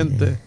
[0.00, 0.38] Gente.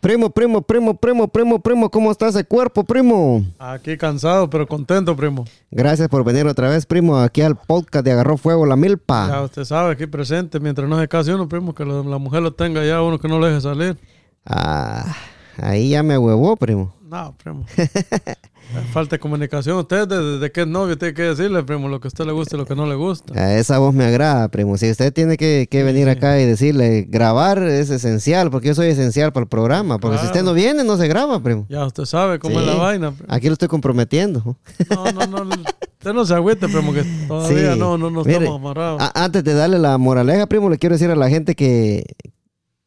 [0.00, 3.44] Primo, primo, primo, primo, primo, primo, ¿cómo está ese cuerpo, primo?
[3.58, 5.44] Aquí cansado, pero contento, primo.
[5.70, 9.28] Gracias por venir otra vez, primo, aquí al podcast de Agarró Fuego la Milpa.
[9.28, 12.54] Ya usted sabe, aquí presente, mientras no se case uno, primo, que la mujer lo
[12.54, 13.98] tenga ya, uno que no lo deje salir.
[14.46, 15.16] Ah,
[15.58, 16.94] ahí ya me huevó, primo.
[17.08, 17.64] No, primo.
[18.92, 19.76] Falta de comunicación.
[19.78, 22.30] Usted, desde de qué es novio, tiene que decirle, primo, lo que a usted le
[22.30, 23.34] gusta y lo que no le gusta.
[23.34, 24.76] A esa voz me agrada, primo.
[24.78, 28.86] Si usted tiene que, que venir acá y decirle, grabar es esencial, porque yo soy
[28.86, 29.98] esencial para el programa.
[29.98, 30.46] Porque si usted Claro.
[30.50, 31.66] no viene, no se graba, primo.
[31.68, 32.70] Ya usted sabe cómo es Sí.
[32.72, 33.10] la vaina.
[33.10, 33.26] primo.
[33.34, 34.56] Aquí lo estoy comprometiendo.
[34.88, 35.54] No, no, no.
[35.98, 37.78] Usted no se agüite, primo, que todavía Sí.
[37.78, 39.02] no, no, no Mire, estamos amarrados.
[39.14, 42.04] Antes de darle la moraleja, primo, le quiero decir a la gente que,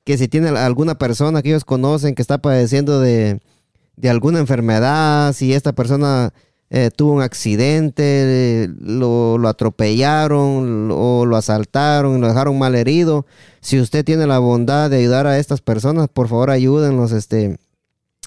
[0.04, 3.40] que si tiene alguna persona que ellos conocen que está padeciendo de,
[3.96, 6.34] de alguna enfermedad, si esta persona
[6.70, 13.26] eh, tuvo un accidente, lo, lo atropellaron o lo asaltaron, lo dejaron mal herido,
[13.62, 17.12] si usted tiene la bondad de ayudar a estas personas, por favor ayúdenlos.
[17.12, 17.58] Este,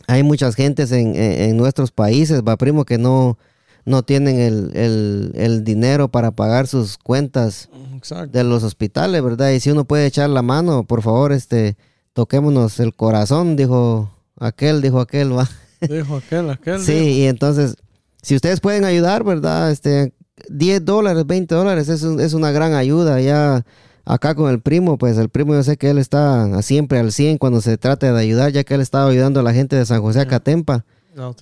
[0.07, 3.37] hay muchas gentes en, en- en nuestros países, va primo, que no,
[3.85, 8.37] no tienen el, el- el dinero para pagar sus cuentas Exacto.
[8.37, 9.51] de los hospitales, ¿verdad?
[9.51, 11.77] Y si uno puede echar la mano, por favor, este,
[12.13, 15.49] toquémonos el corazón, dijo aquel, dijo aquel, va.
[15.81, 16.81] Dijo aquel, aquel.
[16.81, 17.05] Sí, dijo.
[17.11, 17.77] y entonces,
[18.23, 19.71] si ustedes pueden ayudar, ¿verdad?
[19.71, 20.15] Este,
[20.49, 23.21] 10 dólares, 20 dólares, es, un- es una gran ayuda.
[23.21, 23.65] Ya
[24.07, 27.37] acá con el primo, pues el primo yo sé que él está siempre al 100
[27.39, 30.01] cuando se trata de ayudar, ya que él estaba ayudando a la gente de San
[30.01, 30.85] José Acatempa.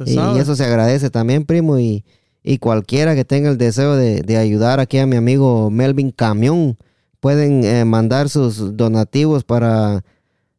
[0.05, 0.39] Y, sabe.
[0.39, 1.79] y eso se agradece también, primo.
[1.79, 2.05] Y,
[2.45, 6.77] y cualquiera que tenga el deseo de, de ayudar aquí a mi amigo Melvin Camión,
[7.19, 10.05] pueden eh, mandar sus donativos para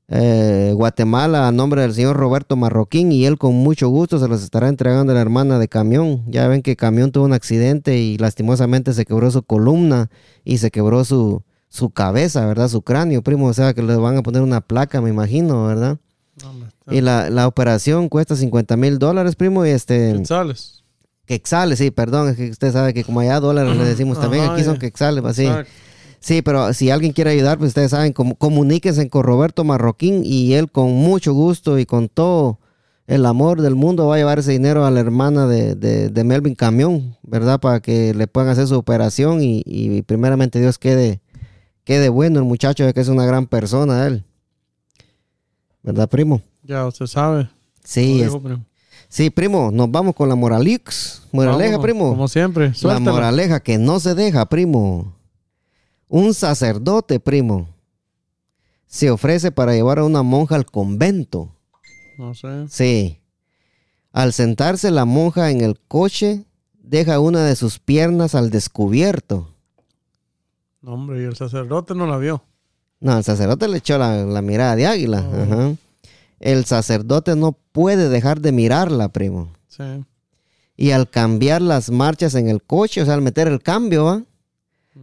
[0.07, 4.43] eh, Guatemala a nombre del señor Roberto Marroquín y él con mucho gusto se los
[4.43, 6.23] estará entregando a la hermana de Camión.
[6.27, 10.09] Ya ven que Camión tuvo un accidente y lastimosamente se quebró su columna
[10.43, 12.67] y se quebró su, su cabeza, ¿verdad?
[12.67, 13.45] Su cráneo, primo.
[13.45, 15.99] O sea que le van a poner una placa, me imagino, ¿verdad?
[16.43, 20.13] No, Y la, la operación cuesta 50 mil dólares, primo, y este...
[20.13, 20.84] Quetzales.
[21.25, 24.53] Quexales, sí, perdón, es que usted sabe que como allá dólares le decimos también, Ajá,
[24.53, 25.43] aquí son quexales, así.
[25.45, 25.71] Exacto.
[26.19, 30.53] Sí, pero si alguien quiere ayudar, pues ustedes saben, com- comuníquense con Roberto Marroquín y
[30.53, 32.59] él con mucho gusto y con todo
[33.07, 36.23] el amor del mundo va a llevar ese dinero a la hermana de, de- de
[36.23, 37.59] Melvin Camión, ¿verdad?
[37.59, 41.21] Para que le puedan hacer su operación y, y primeramente Dios quede,
[41.83, 44.23] quede bueno el muchacho, ya que es una gran persona él.
[45.83, 46.41] ¿Verdad, primo?
[46.63, 47.49] Ya usted sabe.
[47.83, 48.65] Sí, es- primo.
[49.09, 51.23] Sí, primo, nos vamos con la moralix.
[51.31, 52.09] Moraleja, primo.
[52.09, 52.73] Como siempre.
[52.81, 55.13] La moraleja que no se deja, primo.
[56.07, 57.67] Un sacerdote, primo,
[58.85, 61.49] se ofrece para llevar a una monja al convento.
[62.17, 62.67] No sé.
[62.69, 63.19] Sí.
[64.11, 66.45] Al sentarse la monja en el coche,
[66.79, 69.49] deja una de sus piernas al descubierto.
[70.81, 72.43] No, hombre, y el sacerdote no la vio.
[72.99, 75.25] No, el sacerdote le echó la, la mirada de águila.
[75.27, 75.41] Oh.
[75.41, 75.75] Ajá.
[76.39, 79.53] El sacerdote no puede dejar de mirarla, primo.
[79.67, 79.83] Sí.
[80.77, 84.23] Y al cambiar las marchas en el coche, o sea, al meter el cambio, ¿va?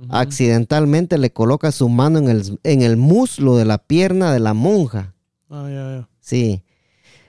[0.09, 4.55] Accidentalmente le coloca su mano en el, en el muslo de la pierna de la
[4.55, 5.15] monja.
[5.51, 6.09] Ah, ya, ya.
[6.21, 6.65] Sí.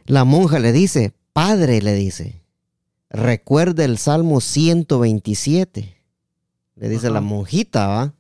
[0.06, 2.42] La monja le dice, padre, le dice,
[3.10, 5.96] recuerda el Salmo 127.
[6.76, 8.14] Le dice la monjita, ¿va?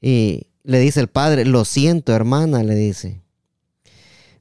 [0.00, 3.22] Y le dice el padre, lo siento, hermana, le dice.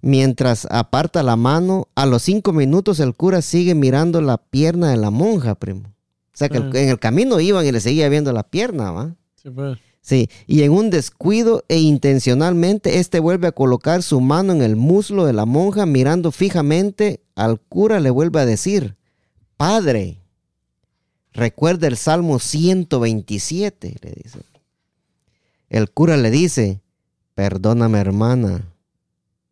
[0.06, 4.98] Mientras aparta la mano, a los cinco minutos el cura sigue mirando la pierna de
[4.98, 5.82] la monja, primo.
[5.88, 9.16] O sea que el- en el camino iban y le seguía viendo la pierna, ¿va?
[9.42, 9.80] Sí, pues.
[10.02, 14.76] Sí, y en un descuido e intencionalmente, este vuelve a colocar su mano en el
[14.76, 18.98] muslo de la monja, mirando fijamente al cura, le vuelve a decir,
[19.58, 20.20] Padre,
[21.34, 24.40] recuerda el Salmo 127, le dice.
[25.70, 26.82] El cura le dice,
[27.34, 28.72] perdóname hermana,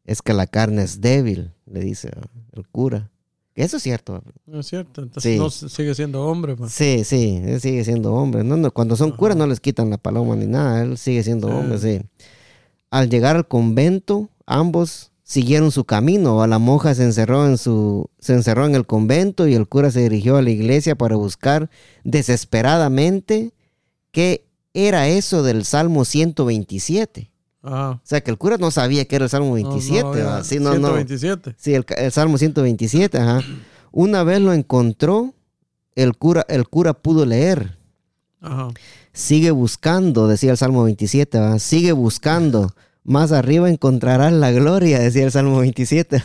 [0.06, 2.12] es que la carne es débil, le dice
[2.54, 3.10] el cura.
[3.56, 4.24] Eso es cierto.
[4.48, 5.04] No es cierto.
[5.04, 5.38] Entonces Sí.
[5.38, 6.56] no sigue siendo hombre.
[6.56, 6.72] pues.
[6.74, 8.44] Sí, sí, él sigue siendo hombre.
[8.44, 9.18] No, no, cuando son Ajá.
[9.18, 12.02] curas no les quitan la paloma ni nada, él sigue siendo hombre, sí.
[12.90, 16.46] Al llegar al convento, ambos siguieron su camino.
[16.48, 20.02] La monja se encerró en su, se encerró en el convento y el cura se
[20.02, 21.70] dirigió a la iglesia para buscar
[22.04, 23.54] desesperadamente
[24.12, 27.32] qué era eso del Salmo 127.
[27.64, 27.92] Ajá.
[27.92, 30.04] O sea que el cura no sabía que era el Salmo No, 27.
[30.24, 30.44] no.
[30.44, 30.88] Sí, no, no.
[30.90, 31.56] 127.
[31.58, 33.42] Sí, el, Salmo 127, ajá.
[33.92, 35.34] Una vez lo encontró,
[35.96, 37.78] el cura, el cura pudo leer.
[38.42, 38.68] Ajá.
[39.14, 41.60] Sigue buscando, decía el Salmo 27, ¿va?
[41.60, 42.74] sigue buscando.
[43.06, 46.24] más arriba encontrarás la gloria, decía el Salmo 27.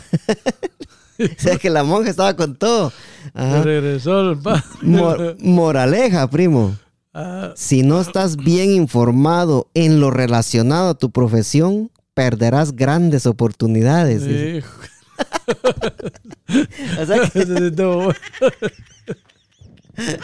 [1.19, 2.91] o sea que la monja estaba con todo.
[3.33, 4.63] Regresó el padre.
[4.81, 6.75] Mor- moraleja, primo.
[7.13, 14.23] Ah, Si no estás bien informado en lo relacionado a tu profesión, perderás grandes oportunidades.
[14.23, 14.69] hijo.
[17.01, 17.45] O sea que-.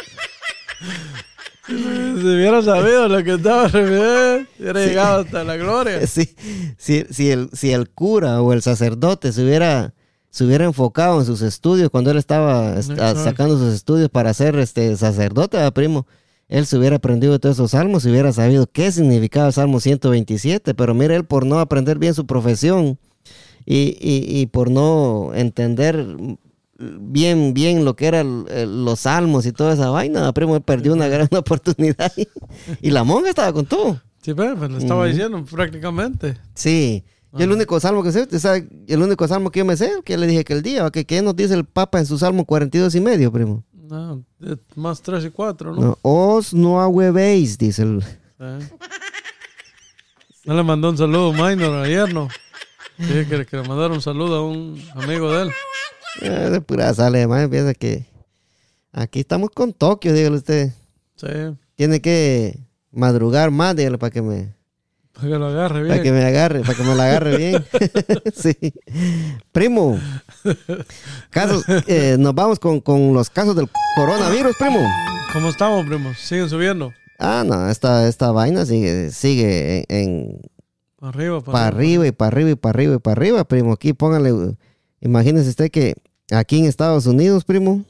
[1.68, 4.46] Si hubiera sabido lo que estaba hubiera
[4.86, 6.00] llegado hasta la gloria.
[6.08, 6.36] Sí,
[6.78, 9.94] si, si el, si el cura o el sacerdote se hubiera,
[10.30, 14.58] se hubiera enfocado en sus estudios cuando él estaba est- sacando sus estudios para ser
[14.60, 16.06] este sacerdote, ¿verdad, primo,
[16.48, 20.74] él se hubiera aprendido todos esos salmos y hubiera sabido qué significaba el Salmo 127,
[20.76, 22.98] pero mire, él por no aprender bien su profesión
[23.66, 26.06] y, y- y por no entender
[26.78, 31.30] bien, bien lo que eran los salmos y toda esa vaina, primo, perdió una gran
[31.36, 32.28] oportunidad y,
[32.82, 34.02] y la monja estaba con todo.
[34.22, 36.38] Sí, pero pues, le estaba diciendo prácticamente.
[36.54, 37.04] Sí.
[37.38, 38.28] Yo el único salmo que sé,
[38.88, 41.22] el único salmo que yo me sé, que le dije que el día, que, que
[41.22, 43.64] nos dice el Papa en su salmo 42 y medio, primo.
[43.88, 45.82] No, es más 3 y 4, ¿no?
[45.82, 48.02] No, Os no ahuevéis, dice el...
[48.04, 48.68] Sí.
[50.46, 52.28] No le mandó un saludo Minor ayer, ¿no?
[52.98, 55.52] Dije que, que le mandara un saludo a un amigo de él.
[56.22, 58.06] Eh, de pura sale, además piensa que
[58.92, 60.72] aquí estamos con Tokio, dígale usted.
[61.16, 61.28] Sí,
[61.76, 62.58] Tiene que
[62.92, 64.55] madrugar más, dígale, para que me,
[65.16, 66.16] para que lo agarre para que bien.
[66.16, 67.66] me agarre, para que me la agarre bien.
[68.36, 68.54] sí.
[69.52, 69.98] Primo,
[71.30, 74.86] casos, eh, nos vamos con, con los casos del coronavirus, primo.
[75.32, 76.14] ¿Cómo estamos, primo?
[76.16, 76.92] ¿Siguen subiendo?
[77.18, 80.42] Ah, no, esta, esta vaina sigue, sigue en,
[80.98, 83.72] Para arriba, para, para arriba y para arriba y para arriba y para arriba, primo.
[83.72, 84.34] Aquí póngale,
[85.00, 85.96] imagínese usted que
[86.32, 87.86] aquí en Estados Unidos, primo,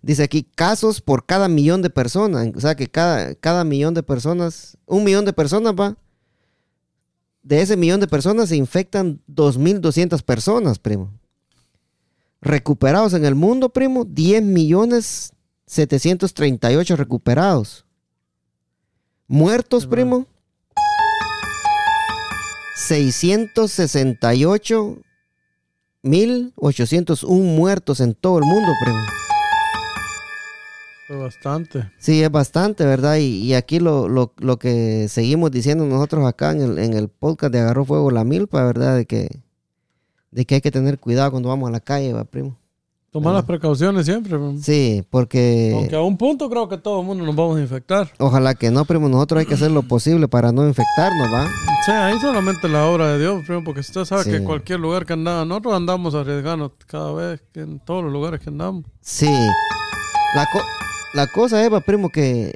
[0.02, 2.48] Dice aquí, casos por cada millón de personas.
[2.56, 5.96] O sea que cada, cada millón de personas, un millón de personas va.
[7.42, 11.12] De ese millón de personas se infectan 2.200 personas, primo.
[12.40, 15.32] Recuperados en el mundo, primo, 10 millones
[15.66, 17.85] 738 recuperados.
[19.28, 20.26] Muertos, primo.
[22.76, 24.98] 668
[26.02, 29.00] mil 801 muertos en todo el mundo, primo.
[31.08, 31.90] Fue bastante.
[31.98, 33.16] Sí, es bastante, ¿verdad?
[33.16, 37.08] Y, y aquí lo, lo- lo que seguimos diciendo nosotros acá en el, en el
[37.08, 38.96] podcast de Agarró Fuego la Milpa, ¿verdad?
[38.96, 39.28] De que,
[40.32, 42.58] de que hay que tener cuidado cuando vamos a la calle, ¿va, primo?
[43.20, 44.56] Tomar las precauciones siempre, primo.
[44.60, 48.10] Sí, porque Aunque a un punto creo que todo el mundo nos vamos a infectar.
[48.18, 49.08] ojalá que no, primo.
[49.08, 51.46] Nosotros hay que hacer lo posible para no infectarnos, ¿va?
[51.84, 54.30] Sí, ahí solamente la obra de Dios, primo, porque usted sabe Sí.
[54.32, 58.40] que cualquier lugar que andamos, nosotros andamos arriesgando cada vez, que en todos los lugares
[58.40, 58.84] que andamos.
[59.00, 59.30] Sí.
[60.34, 60.66] La, co-
[61.14, 62.52] la cosa es, va, primo, que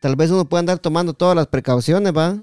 [0.00, 2.38] tal vez uno pueda andar tomando todas las precauciones, ¿va?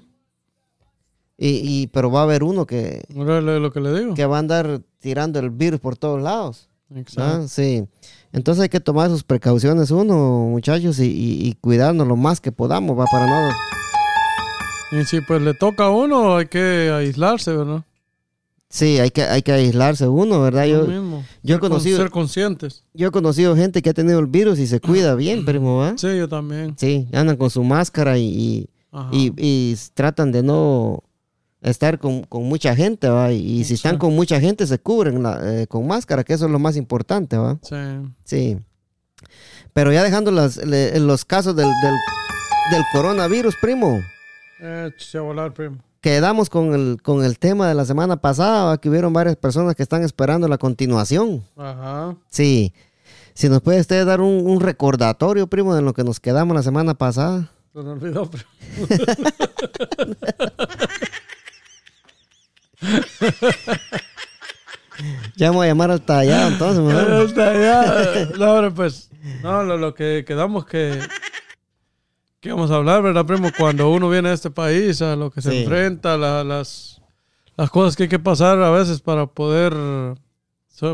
[1.36, 4.14] Y, y- pero va a haber uno que, lo que le digo.
[4.14, 6.67] que va a andar tirando el virus por todos lados.
[6.94, 7.42] Exacto.
[7.44, 7.48] ¿ah?
[7.48, 7.84] Sí.
[8.32, 12.52] Entonces hay que tomar sus precauciones uno, muchachos, y, y- y cuidarnos lo más que
[12.52, 13.04] podamos, ¿va?
[13.10, 13.52] Para no...
[15.00, 17.84] Y si pues le toca a uno, hay que aislarse, ¿verdad?
[18.70, 20.66] Sí, hay que, hay que aislarse uno, ¿verdad?
[20.66, 21.24] Yo, mismo.
[21.42, 22.84] yo he conocido- Ser conscientes.
[22.94, 25.94] yo he conocido gente que ha tenido el virus y se cuida bien, primo, ¿va?
[25.96, 26.74] Sí, yo también.
[26.78, 28.68] Sí, andan con su máscara y-
[29.12, 31.02] y, tratan de no
[31.62, 33.32] estar con, con mucha gente, ¿va?
[33.32, 36.46] Y, y si están con mucha gente se cubren la- eh, con máscara, que eso
[36.46, 37.58] es lo más importante, ¿va?
[37.62, 37.76] Sí.
[38.24, 38.58] Sí.
[39.72, 41.94] Pero ya dejando las- le- los casos del, del,
[42.72, 44.00] del coronavirus, primo,
[44.60, 45.78] Eh, se a volar, primo.
[46.00, 48.80] quedamos con el, con el tema de la semana pasada, ¿va?
[48.80, 51.44] que hubieron varias personas que están esperando la continuación.
[51.56, 52.16] Ajá.
[52.30, 52.72] Sí.
[53.34, 56.62] Si nos puede usted dar un, un recordatorio, primo, de lo que nos quedamos la
[56.64, 57.52] semana pasada.
[57.72, 58.48] Se me olvidó, primo.
[65.36, 66.82] Ya vamos a llamar al tallado, entonces.
[68.38, 69.10] No, hombre, pues.
[69.42, 70.98] No, lo, lo que quedamos que.
[72.40, 73.48] Que vamos a hablar, ¿verdad, primo?
[73.56, 75.56] Cuando uno viene a este país, a lo que se Sí.
[75.62, 77.00] enfrenta, la- las
[77.56, 79.74] las cosas que hay que pasar a veces para poder,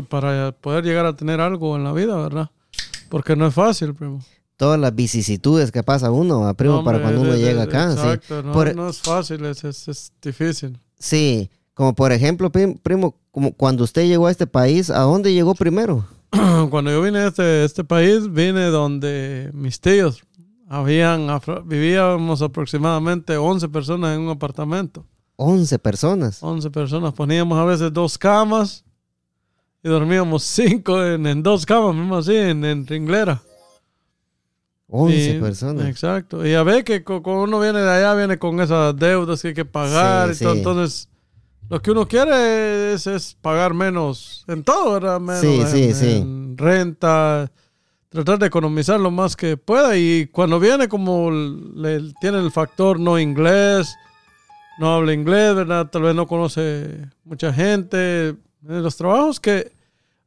[0.09, 2.49] para poder llegar a tener algo en la vida, ¿verdad?
[3.09, 4.19] Porque no es fácil, primo.
[4.57, 7.63] Todas las vicisitudes que pasa uno, ¿va, primo, No, para cuando uno de- de- llega
[7.63, 7.91] acá.
[7.91, 7.97] sí.
[7.99, 10.79] Exacto, no, Por- no es fácil, es, es, es difícil.
[10.97, 15.31] Sí, como por ejemplo, prim- primo, como cuando usted llegó a este país, ¿a dónde
[15.33, 16.05] llegó primero?
[16.71, 20.23] Cuando yo vine a este, este país, vine donde mis tíos
[20.67, 25.05] habían, afro- vivíamos aproximadamente 11 personas en un apartamento.
[25.37, 26.41] 11 personas.
[26.41, 28.83] 11 personas, poníamos a veces dos camas
[29.83, 33.41] y dormíamos cinco en, en dos camas, mismo así, en, en ringlera.
[34.87, 35.87] 11 Y- personas.
[35.87, 36.45] Exacto.
[36.45, 39.49] Y a ver que cu- cuando uno viene de allá, viene con esas deudas que
[39.49, 40.55] hay que pagar Sí, y todo.
[40.55, 41.09] Entonces,
[41.69, 45.19] lo que uno quiere es, es pagar menos en todo, ¿verdad?
[45.19, 46.11] Menos Sí, en, sí, sí.
[46.17, 47.51] en renta,
[48.09, 49.97] tratar de economizar lo más que pueda.
[49.97, 53.93] Y cuando viene, como le, tiene el factor no inglés,
[54.79, 55.89] no habla inglés, ¿verdad?
[55.89, 58.29] Tal vez no conoce mucha gente.
[58.29, 59.71] Eh, Los trabajos que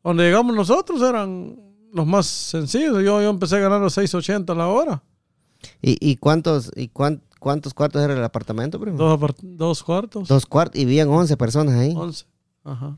[0.02, 1.56] donde llegamos nosotros eran
[1.92, 2.94] los más sencillos.
[2.96, 5.02] Yo, yo empecé ganando 6.80 a la hora.
[5.82, 8.96] ¿Y, y cuántos y cuán- cuántos cuartos era el apartamento, primo?
[8.98, 10.28] Dos, apart- dos cuartos.
[10.28, 11.94] Dos cuartos y vivían 11 personas ahí.
[11.96, 12.24] Once.
[12.64, 12.96] Ajá.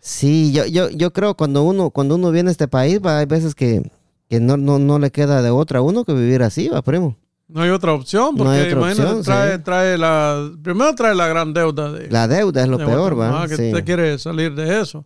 [0.00, 3.26] Sí, yo, yo, yo creo cuando uno cuando uno viene a este país, va, hay
[3.26, 3.90] veces que,
[4.28, 7.16] que no, no, no le queda de otra a uno que vivir así, va, primo.
[7.48, 9.62] No hay otra opción, No porque hay otra imagínate, opción, trae, sí.
[9.64, 10.50] trae la.
[10.62, 12.08] Primero trae la gran deuda de.
[12.10, 13.48] La deuda es lo de peor, Guatemala, va.
[13.48, 13.68] que Sí.
[13.68, 15.04] usted quiere salir de eso.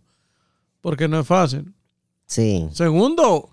[0.81, 1.73] Porque no es fácil.
[2.25, 2.67] sí.
[2.73, 3.49] Segundo,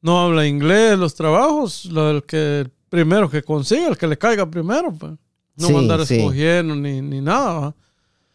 [0.00, 4.48] no habla inglés, los trabajos, lo del que primero que consiga, el que le caiga
[4.50, 5.12] primero, pues.
[5.56, 6.16] No Sí, va a andar sí.
[6.16, 7.74] escogiendo ni, ni nada, ¿va?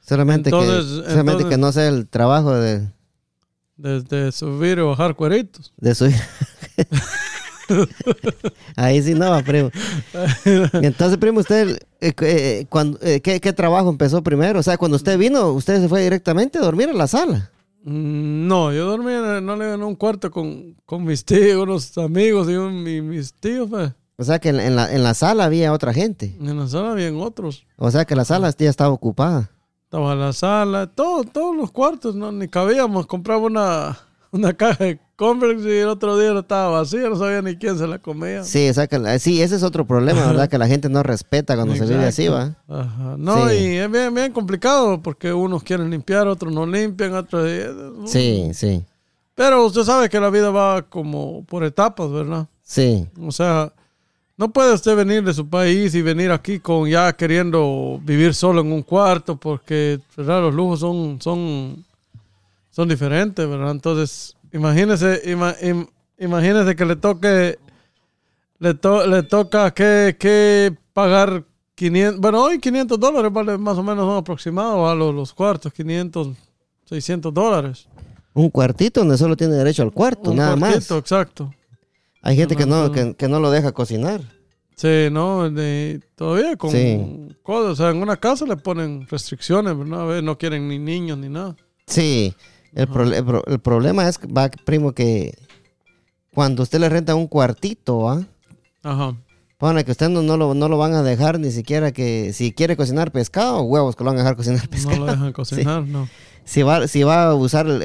[0.01, 2.89] Solamente, Entonces- que, solamente entonces- que no sea el trabajo de,
[3.77, 5.73] Desde subir y bajar cueritos.
[5.77, 6.05] de su
[8.75, 9.71] Ahí sí no, va, primo.
[10.73, 14.59] Entonces, primo, usted, eh, eh, cuando, eh, ¿qué, qué trabajo empezó primero?
[14.59, 17.49] O sea, cuando usted vino, usted se fue directamente a dormir en la sala.
[17.83, 22.49] Mm, No, yo dormía en, no, en un cuarto con, con mis tíos, unos amigos
[22.49, 23.91] y, un- y mis tíos, pues.
[24.17, 26.35] O sea, que en, en la, en la sala había otra gente.
[26.39, 27.65] En la sala habían otros.
[27.77, 29.49] O sea, que la sala ya estaba ocupada.
[29.85, 33.05] Estaba la sala, todo, todos los cuartos, no, ni cabíamos.
[33.07, 33.97] Compraba una,
[34.31, 37.77] una caja de Converse y el otro día no estaba vacía, no sabía ni quién
[37.77, 38.43] se la comía.
[38.43, 40.49] Sí, o sea, que la- sí, ese es otro problema, ¿verdad?
[40.49, 42.55] Que la gente no respeta cuando se vive así, ¿va?
[42.67, 43.15] Ajá.
[43.17, 43.55] No, Sí.
[43.55, 47.47] y es bien, bien complicado porque unos quieren limpiar, otros no limpian, otros...
[48.05, 48.83] Sí, sí,
[49.35, 52.47] Pero usted sabe que la vida va como por etapas, ¿verdad?
[52.63, 53.07] sí.
[53.21, 53.71] O sea,
[54.43, 58.59] no puede usted venir de su país y venir aquí con ya queriendo vivir solo
[58.59, 60.41] en un cuarto porque, ¿verdad?
[60.41, 61.85] Los lujos son, son,
[62.69, 63.71] son diferentes, ¿verdad?
[63.71, 65.87] Entonces, imagínese, ima- im-
[66.19, 67.57] imagínese que le toque,
[68.59, 71.45] le, to- le toca que, que pagar
[71.75, 75.71] 500, bueno, hoy 500 dólares vale más o menos un aproximado a los, los cuartos,
[75.71, 76.35] 500,
[76.83, 77.87] 600 dólares.
[78.33, 81.01] Un cuartito donde solo tiene derecho al cuarto, Un nada cuartito, más.
[81.01, 81.53] exacto.
[82.23, 84.21] Hay gente que no, que, que no lo deja cocinar.
[84.75, 87.27] Sí, no, de- todavía con Sí.
[87.43, 90.01] cosas, o sea, en una casa le ponen restricciones, ¿verdad?
[90.01, 91.55] A ver, no quieren ni niños ni nada.
[91.85, 92.33] Sí,
[92.73, 95.37] el, prole- el pro- el problema es, va, primo, que
[96.33, 98.25] cuando usted le renta un cuartito, ¿va?
[98.81, 99.15] Ajá.
[99.59, 102.51] Pone que usted no, no, lo, no lo van a dejar ni siquiera que, si
[102.51, 104.97] quiere cocinar pescado, huevos que lo van a dejar cocinar No pescado.
[104.97, 106.09] lo dejan cocinar, no.
[106.45, 107.81] Si va, si va a usar el-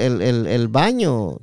[0.46, 1.36] el baño,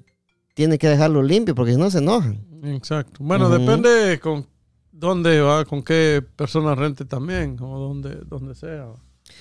[0.55, 2.39] tiene que dejarlo limpio porque si no se enojan.
[2.65, 3.17] Exacto.
[3.19, 4.45] Bueno, depende con
[4.91, 8.87] dónde va, con qué persona rente también, o donde, donde sea.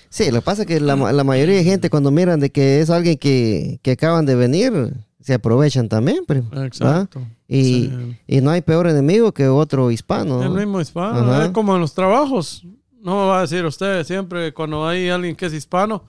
[0.09, 2.81] Sí, lo que pasa es que la, la mayoría de gente cuando miran de que
[2.81, 6.51] es alguien que, que acaban de venir, se aprovechan también, primo.
[6.63, 7.21] Exacto.
[7.49, 8.17] Y, Sí.
[8.27, 10.43] y no hay peor enemigo que otro hispano.
[10.43, 11.45] El mismo hispano, Ajá.
[11.47, 12.65] es como en los trabajos.
[13.01, 16.05] No me va a decir usted, siempre cuando hay alguien que es hispano,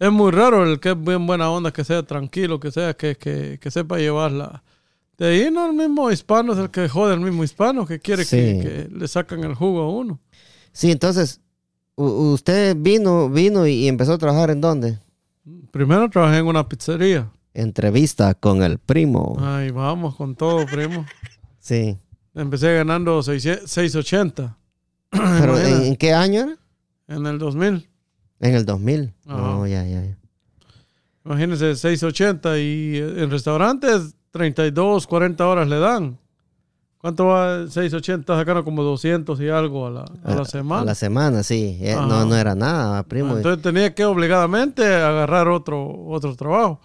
[0.00, 3.16] es muy raro el que es bien buena onda, que sea tranquilo, que sea, que,
[3.16, 4.64] que, que sepa llevarla.
[5.18, 8.24] De ahí no el mismo hispano es el que jode al mismo hispano, que quiere
[8.24, 8.36] Sí.
[8.36, 10.20] que, que le sacan el jugo a uno.
[10.72, 11.40] Sí, entonces,
[11.94, 14.98] usted vino, vino y empezó a trabajar en dónde?
[15.70, 17.30] Primero trabajé en una pizzería.
[17.52, 19.36] Entrevista con el primo.
[19.40, 21.04] Ay, vamos con todo, primo.
[21.60, 21.96] Sí.
[22.34, 24.58] Empecé ganando 600 680
[25.10, 26.56] Pero ¿en, qué año era?
[27.08, 27.88] en el 2000.
[28.40, 29.14] En el 2000.
[29.26, 29.56] Ajá.
[29.56, 30.18] Oh, ya, ya, ya.
[31.24, 36.18] Imagínense, 680 y eh, en restaurantes 32, 40 horas le dan.
[36.98, 38.36] ¿Cuánto va 680?
[38.36, 40.82] Sacando como 200 y algo a la, a la semana.
[40.82, 41.78] A la semana, sí.
[41.80, 42.04] Eh, Ajá.
[42.04, 43.36] no, no era nada, primo.
[43.36, 46.80] Entonces tenía que obligadamente agarrar otro, otro trabajo.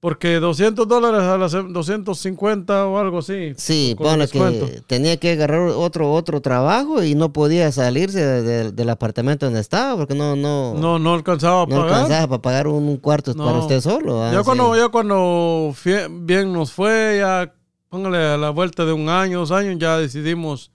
[0.00, 3.52] Porque 200 dólares a las 250 o algo así.
[3.56, 3.96] Sí,
[4.32, 4.66] descuento.
[4.66, 9.46] que tenía que agarrar otro otro trabajo y no podía salirse de- de- del apartamento
[9.46, 11.84] donde estaba porque no no no, No, alcanzaba a pagar.
[11.86, 13.44] alcanzaba para pagar un, cuarto No.
[13.46, 14.22] para usted solo.
[14.22, 14.44] ah, ya, sí.
[14.44, 15.74] cuando, ya cuando
[16.10, 17.52] bien nos fue, ya
[17.88, 20.70] póngale a la vuelta de un año, dos años, ya decidimos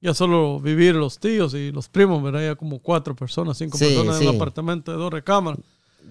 [0.00, 2.40] ya solo vivir los tíos y los primos, ¿verdad?
[2.42, 5.60] Ya como cuatro personas, cinco Sí, personas en un apartamento de dos recámaras.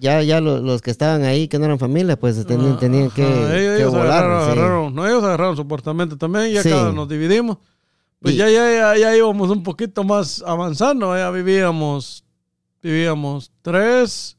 [0.00, 3.22] Ya ya lo- los que estaban ahí que no eran familia pues tenían, tenían que,
[3.24, 4.24] Ajá, que ellos, volar.
[4.24, 4.50] agarraron, sí.
[4.58, 6.68] agarraron- no, ellos agarraron su apartamento también, ya Sí.
[6.70, 7.58] cada nos dividimos.
[8.20, 12.24] Pues Y- ya, ya, ya, ya íbamos un poquito más avanzando, ya vivíamos,
[12.82, 14.36] vivíamos tres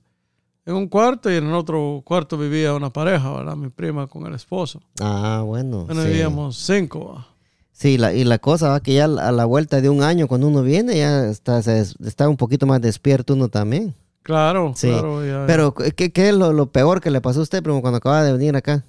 [0.66, 3.56] en un cuarto y en el otro cuarto vivía una pareja, ¿verdad?
[3.56, 4.82] Mi prima con el esposo.
[5.00, 5.86] Ah, bueno.
[5.86, 6.08] Bueno, sí.
[6.10, 7.26] vivíamos cinco.
[7.72, 10.48] Sí, la, y la cosa va que ya a la vuelta de un año cuando
[10.48, 13.94] uno viene ya está, se está un poquito más despierto uno también.
[14.27, 14.89] Claro, Sí.
[14.89, 15.25] claro.
[15.25, 17.98] ya- Pero ¿qué, qué es lo, lo peor que le pasó a usted, primo, cuando
[17.98, 18.84] acaba de venir acá?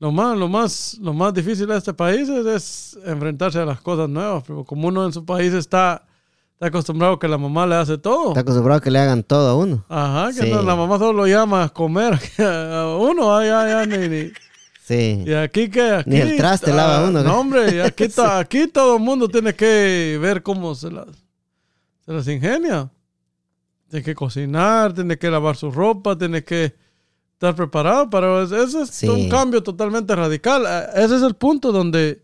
[0.00, 3.80] Lo más, lo más, lo más difícil de este país es, es enfrentarse a las
[3.80, 6.02] cosas nuevas, pero como uno en su país está,
[6.54, 8.28] está acostumbrado que la mamá le hace todo.
[8.30, 9.84] Está acostumbrado a que le hagan todo a uno.
[9.88, 10.50] Ajá, que Sí.
[10.50, 14.32] no, la mamá solo lo llama a comer a uno, ah, ya, ya, ni, ni-
[14.86, 15.22] Sí.
[15.24, 17.38] Y aquí que aquí, Ni el traste lava uno, ¿no?
[17.40, 21.06] Hombre, y aquí, ta- aquí todo el mundo tiene que ver cómo se las,
[22.04, 22.90] se las ingenia.
[23.90, 26.74] Tiene que cocinar, tiene que lavar su ropa, tiene que
[27.34, 28.56] estar preparado para eso.
[28.62, 29.08] Ese es Sí.
[29.08, 30.66] un cambio totalmente radical.
[30.66, 32.22] Ah, Ese es el punto donde,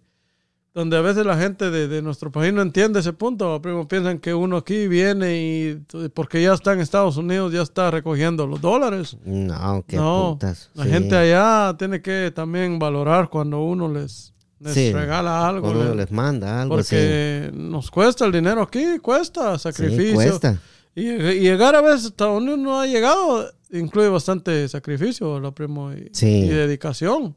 [0.74, 3.60] donde a veces la gente de, de nuestro país no entiende ese punto.
[3.60, 5.82] Primo, piensan que uno aquí viene y
[6.14, 9.16] porque ya está en Estados Unidos, ya está recogiendo los dólares.
[9.24, 10.70] No, qué No, putas.
[10.74, 10.90] La Sí.
[10.90, 15.62] gente allá tiene que también valorar cuando uno les, les Sí, regala algo.
[15.62, 20.14] Cuando uno le- les manda algo porque nos cuesta el dinero aquí, cuesta Sí, sacrificio.
[20.14, 20.58] cuesta.
[20.94, 25.92] Y, y llegar a veces hasta donde uno ha llegado incluye bastante sacrificio, lo primo,
[25.92, 26.26] y, Sí.
[26.44, 27.36] y dedicación.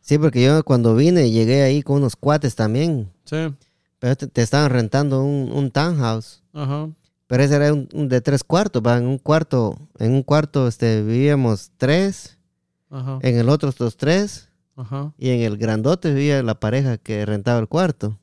[0.00, 3.10] Sí, porque yo cuando vine llegué ahí con unos cuates también.
[3.24, 3.36] Sí,
[3.98, 6.42] Pero te, te estaban rentando un, un townhouse.
[6.52, 6.88] ajá.
[7.26, 8.98] Pero ese era un, un de tres cuartos, ¿va?
[8.98, 12.38] En un cuarto, en un cuarto este, vivíamos tres,
[12.90, 15.12] Ajá, en el otro otros tres, ajá.
[15.18, 18.18] y en el grandote vivía la pareja que rentaba el cuarto.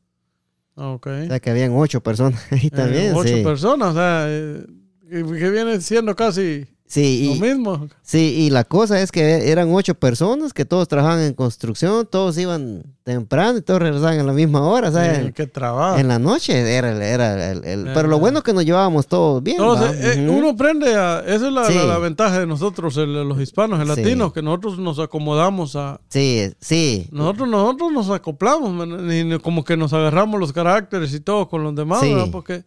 [0.76, 1.08] Ah, ok.
[1.08, 3.14] O sea que habían ocho personas ahí Eh, también.
[3.16, 3.44] ocho sí.
[3.44, 4.66] personas, o sea, eh,
[5.10, 7.88] que, que viene siendo casi Sí, lo y, mismo.
[8.02, 12.38] sí, y la cosa es que eran ocho personas que todos trabajaban en construcción, todos
[12.38, 14.90] iban temprano y todos regresaban a la misma hora.
[15.22, 15.98] En, que trabajo.
[15.98, 18.20] en la noche era, el- era el, el- Eh, Pero lo eh.
[18.20, 19.56] bueno es que nos llevábamos todos bien.
[19.62, 21.22] Eh, uno aprende a...
[21.22, 21.76] Esa es la, Sí.
[21.76, 24.02] la- la ventaja de nosotros, los hispanos, el Sí.
[24.02, 26.02] latinos, que nosotros nos acomodamos a...
[26.10, 27.08] Sí, sí.
[27.14, 31.48] Nosotros, nosotros nos acoplamos, man, y ni- como que nos agarramos los caracteres y todo
[31.48, 32.02] con los demás.
[32.02, 32.28] ¿verdad?
[32.34, 32.66] Porque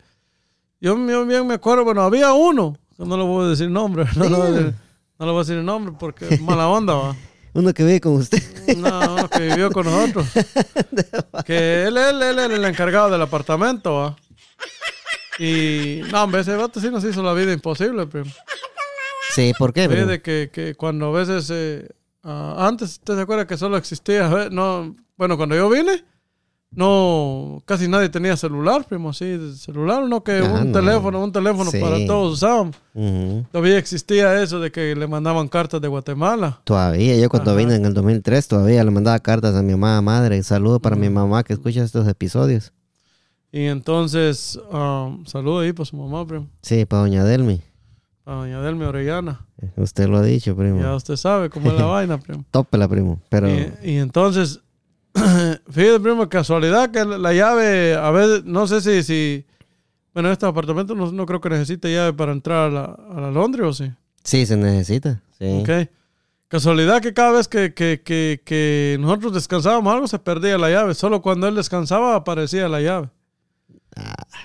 [0.80, 4.24] yo, yo bien me acuerdo, bueno, había uno, no le voy a decir nombre, no,
[4.24, 4.74] decir,
[5.18, 7.16] no le voy a decir el nombre porque es mala onda, va.
[7.54, 8.42] Uno que vive con usted.
[8.76, 10.26] No, uno que vivió con nosotros.
[11.44, 14.16] que él, él, él el encargado del apartamento, va.
[15.38, 18.30] Y, no, hombre, ese vato sí nos hizo la vida imposible, primo.
[19.30, 19.86] Sí, ¿por qué?
[19.86, 21.88] De que, que cuando a veces, eh,
[22.24, 24.48] ah, antes, ¿usted se acuerda que solo existía?
[24.50, 26.04] No, bueno, cuando yo vine,
[26.76, 30.78] no, casi nadie tenía celular, primo, así, de celular, no que Ah, un no.
[30.78, 31.78] teléfono, un teléfono Sí.
[31.80, 32.42] para todos.
[32.42, 33.44] Ujú.
[33.52, 36.60] Todavía existía eso de que le mandaban cartas de Guatemala.
[36.64, 37.58] Todavía, yo cuando Ajá.
[37.58, 40.42] vine en el 2003, todavía le mandaba cartas a mi mamá, madre.
[40.42, 42.72] Saludo para mi mamá que escucha estos episodios.
[43.52, 47.60] Y entonces, ah, saludo ahí para su mamá, primo, Sí, para doña Delmi.
[48.24, 49.46] para doña Delmi Orellana.
[49.76, 50.80] Usted lo ha dicho, primo.
[50.80, 52.44] Ya usted sabe cómo es la vaina, primo.
[52.50, 53.20] Tópela, primo.
[53.28, 54.60] Pero Y, y entonces,
[55.70, 59.46] fíjate, primo, casualidad que la llave, a veces, no sé si, si
[60.12, 63.30] bueno, este apartamento no, no creo que necesite llave para entrar a la, a la
[63.30, 63.92] Londres, ¿o sí?
[64.24, 65.22] sí, se necesita.
[65.38, 65.60] Sí.
[65.60, 65.88] Ok.
[66.48, 70.94] Casualidad que cada vez que, que, que, que nosotros descansábamos algo se perdía la llave.
[70.94, 73.10] Solo cuando él descansaba aparecía la llave.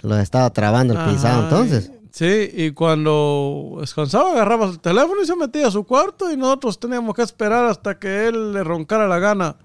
[0.02, 1.92] Lo estaba trabando el pisado entonces.
[2.12, 6.80] sí, y cuando descansaba agarraba el teléfono y se metía a su cuarto y nosotros
[6.80, 9.56] teníamos que esperar hasta que él le roncara la gana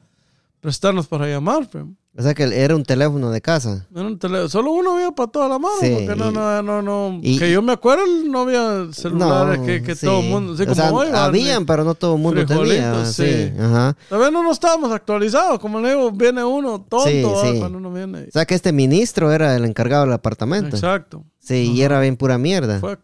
[0.64, 1.68] prestarnos para llamar.
[1.68, 1.94] primo.
[2.16, 3.86] O sea que era un teléfono de casa.
[3.92, 6.80] Era un tele- Solo uno había para toda la mano, Sí, porque no, no, no,
[6.80, 7.18] no.
[7.22, 10.06] y- que yo me acuerdo, no había celulares que, que sí.
[10.06, 13.04] todo el mundo, así O como sea, habían, pero no todo el mundo tenía.
[13.04, 13.24] Sí.
[13.24, 13.52] sí.
[13.60, 13.96] Ajá.
[14.10, 18.22] Vez no, no estábamos actualizados, como le digo, viene uno tonto cuando uno viene.
[18.28, 20.76] O sea que este ministro era el encargado del apartamento.
[20.76, 21.24] Exacto.
[21.40, 22.78] Sí, y era bien pura mierda.
[22.80, 22.96] Fue,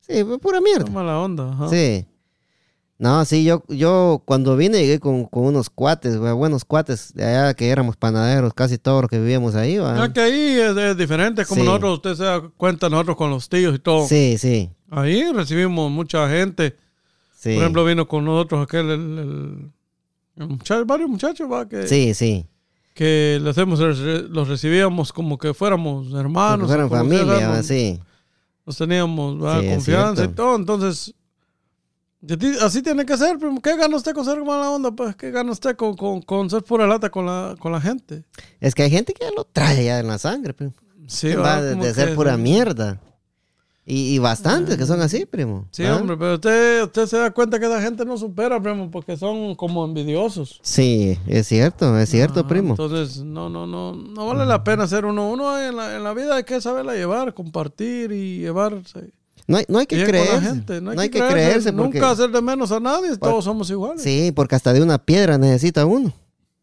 [0.00, 0.90] Sí, fue pura fue mierda.
[0.90, 1.50] mala onda.
[1.52, 1.68] ajá.
[1.68, 2.06] Sí.
[2.96, 7.24] No, sí, yo, yo cuando vine llegué con, con unos cuates, güey, buenos cuates de
[7.24, 9.74] allá que éramos panaderos, casi todos los que vivíamos ahí.
[9.74, 11.66] Ya que ahí es, es diferente, como Sí.
[11.66, 14.06] nosotros, usted se da cuenta, nosotros con los tíos y todo.
[14.06, 16.76] Sí, sí, Ahí recibimos mucha gente.
[17.36, 17.54] Sí.
[17.54, 19.72] Por ejemplo, vino con nosotros aquel, el, el-
[20.36, 22.46] el muchacho, varios muchachos, va, que, Sí, sí.
[22.94, 26.70] que le hacemos, los recibíamos como que fuéramos hermanos.
[26.70, 27.50] Como sea, familia, ¿verdad?
[27.58, 28.00] va, sí.
[28.64, 29.34] Nos teníamos.
[29.60, 30.54] Sí, confianza y todo.
[30.56, 31.12] Entonces,
[32.60, 33.60] así tiene que ser, primo.
[33.60, 34.90] ¿Qué gana usted con ser mala onda?
[34.90, 38.24] Pues, ¿qué gana usted con, con, con ser pura lata con la, con la gente?
[38.60, 40.72] Es que hay gente que ya lo trae ya en la sangre, primo.
[41.06, 43.00] Sí, va de, ser pura mierda.
[43.86, 45.66] Y, y bastantes que son así, primo.
[45.70, 49.14] Sí, hombre, pero usted, usted se da cuenta que esa gente no supera, primo, porque
[49.18, 50.58] son como envidiosos.
[50.62, 52.70] Sí, es cierto, es cierto, Ajá, primo.
[52.70, 55.30] Entonces, no, no, no, no vale la pena ser uno.
[55.30, 59.12] Uno en la, en la vida hay que saberla llevar, compartir y llevarse.
[59.46, 60.40] No hay, no hay que bien creerse.
[60.40, 60.80] gente.
[60.80, 61.34] No hay, que, creerse.
[61.34, 61.72] creerse.
[61.72, 63.16] porque- Nunca hacer de menos a nadie.
[63.18, 64.02] Todos somos iguales.
[64.02, 66.12] Sí, porque hasta de una piedra necesita uno.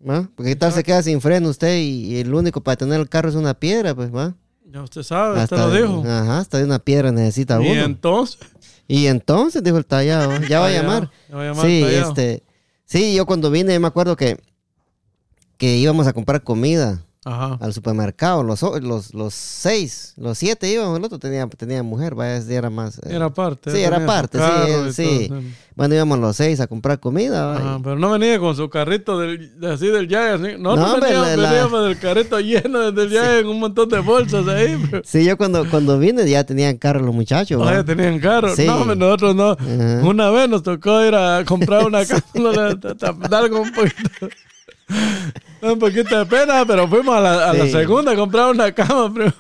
[0.07, 0.27] ¿va?
[0.35, 3.29] Porque tal se queda sin freno usted y, y el único para tener el carro
[3.29, 4.33] es una piedra, pues, ¿va?
[4.65, 6.03] Ya usted sabe, usted Hasta, lo dijo.
[6.07, 7.81] Ajá, hasta de una piedra necesita Y uno.
[7.83, 8.39] entonces.
[8.87, 11.11] Y entonces dijo el tallado, ya va a llamar.
[11.29, 12.41] ya va a llamar Sí, este,
[12.85, 14.39] sí, yo cuando vine me acuerdo que,
[15.57, 17.57] que íbamos a comprar comida Ajá.
[17.61, 22.37] al supermercado, los, los, los seis, los siete íbamos, el otro tenía, tenía mujer, vaya,
[22.49, 22.97] era más.
[22.97, 23.09] eh.
[23.15, 23.71] Era parte.
[23.71, 24.39] Sí, era parte,
[24.91, 25.31] sí, sí.
[25.75, 27.79] Bueno, íbamos los seis a comprar comida.
[27.83, 30.07] pero no venía con su carrito del, de así del.
[30.09, 33.87] Nosotros No, hombre, veníamos, la- veníamos del carrito lleno desde el Jaya en un montón
[33.89, 34.83] de bolsas ahí.
[34.89, 37.61] pero- Sí, yo cuando, cuando vine ya tenían carro los muchachos.
[37.61, 38.55] Oye, tenían carro.
[38.55, 38.65] Sí.
[38.65, 39.51] No, nosotros no.
[39.51, 40.01] Ajá.
[40.03, 42.75] Una vez nos tocó ir a comprar una cápsula,
[43.29, 44.27] dar un poquito,
[45.61, 49.13] un poquito de pena, pero fuimos a la, a la segunda a comprar una cama,
[49.13, 49.31] primo.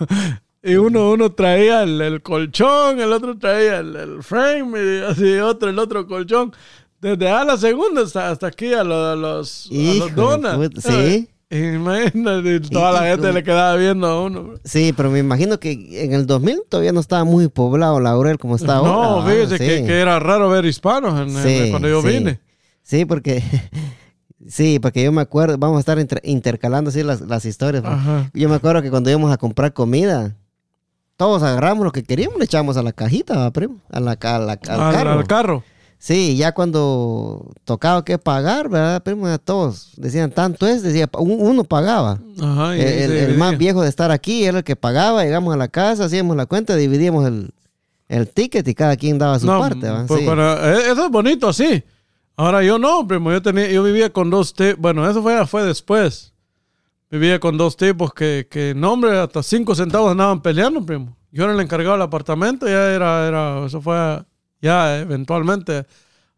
[0.63, 5.37] Y uno, uno traía el, el colchón, el otro traía el, el frame, y así
[5.37, 6.53] otro, el otro colchón.
[6.99, 10.55] Desde a la segunda hasta, hasta aquí a, lo- a los, a los donas.
[10.57, 11.27] puta, sí.
[11.49, 14.53] Imagínate, toda la gente le quedaba viendo a uno.
[14.63, 15.71] Sí, pero me imagino que
[16.03, 18.91] en el 2000 todavía no estaba muy poblado Laurel como está ahora.
[18.91, 19.25] No, ¿va?
[19.29, 19.63] fíjese Sí.
[19.65, 22.07] que, que era raro ver hispanos en- en- Sí, cuando yo sí.
[22.07, 22.39] vine.
[22.83, 23.43] Sí, porque
[24.47, 27.83] sí, porque yo me acuerdo, vamos a estar inter- intercalando así las, las historias.
[28.33, 30.35] Yo me acuerdo que cuando íbamos a comprar comida,
[31.17, 34.39] todos agarramos lo que queríamos, le echamos a la cajita, ¿va, primo, a la, a
[34.39, 35.11] la- al, al, carro.
[35.11, 35.63] al carro.
[35.99, 39.27] Sí, ya cuando tocaba que pagar, ¿verdad, primo?
[39.27, 42.19] A todos decían tanto es, decía, un- uno pagaba.
[42.41, 45.67] Ajá, y el, más viejo de estar aquí era el que pagaba, llegamos a la
[45.67, 47.51] casa, hacíamos la cuenta, dividíamos el,
[48.09, 49.87] el ticket y cada quien daba su No, parte.
[49.91, 50.05] ¿va?
[50.07, 50.25] pues Sí.
[50.25, 51.83] para- eh, eso es bonito así.
[52.37, 53.31] Ahora yo no, primo.
[53.31, 54.79] Yo tenía, yo vivía con dos tipos.
[54.79, 56.33] Bueno, eso fue, fue después.
[57.09, 61.15] Vivía con dos tipos que, que no, hombre, hasta cinco centavos andaban peleando, primo.
[61.31, 64.23] Yo era el encargado del apartamento, ya era, era, eso fue
[64.61, 65.85] ya eventualmente,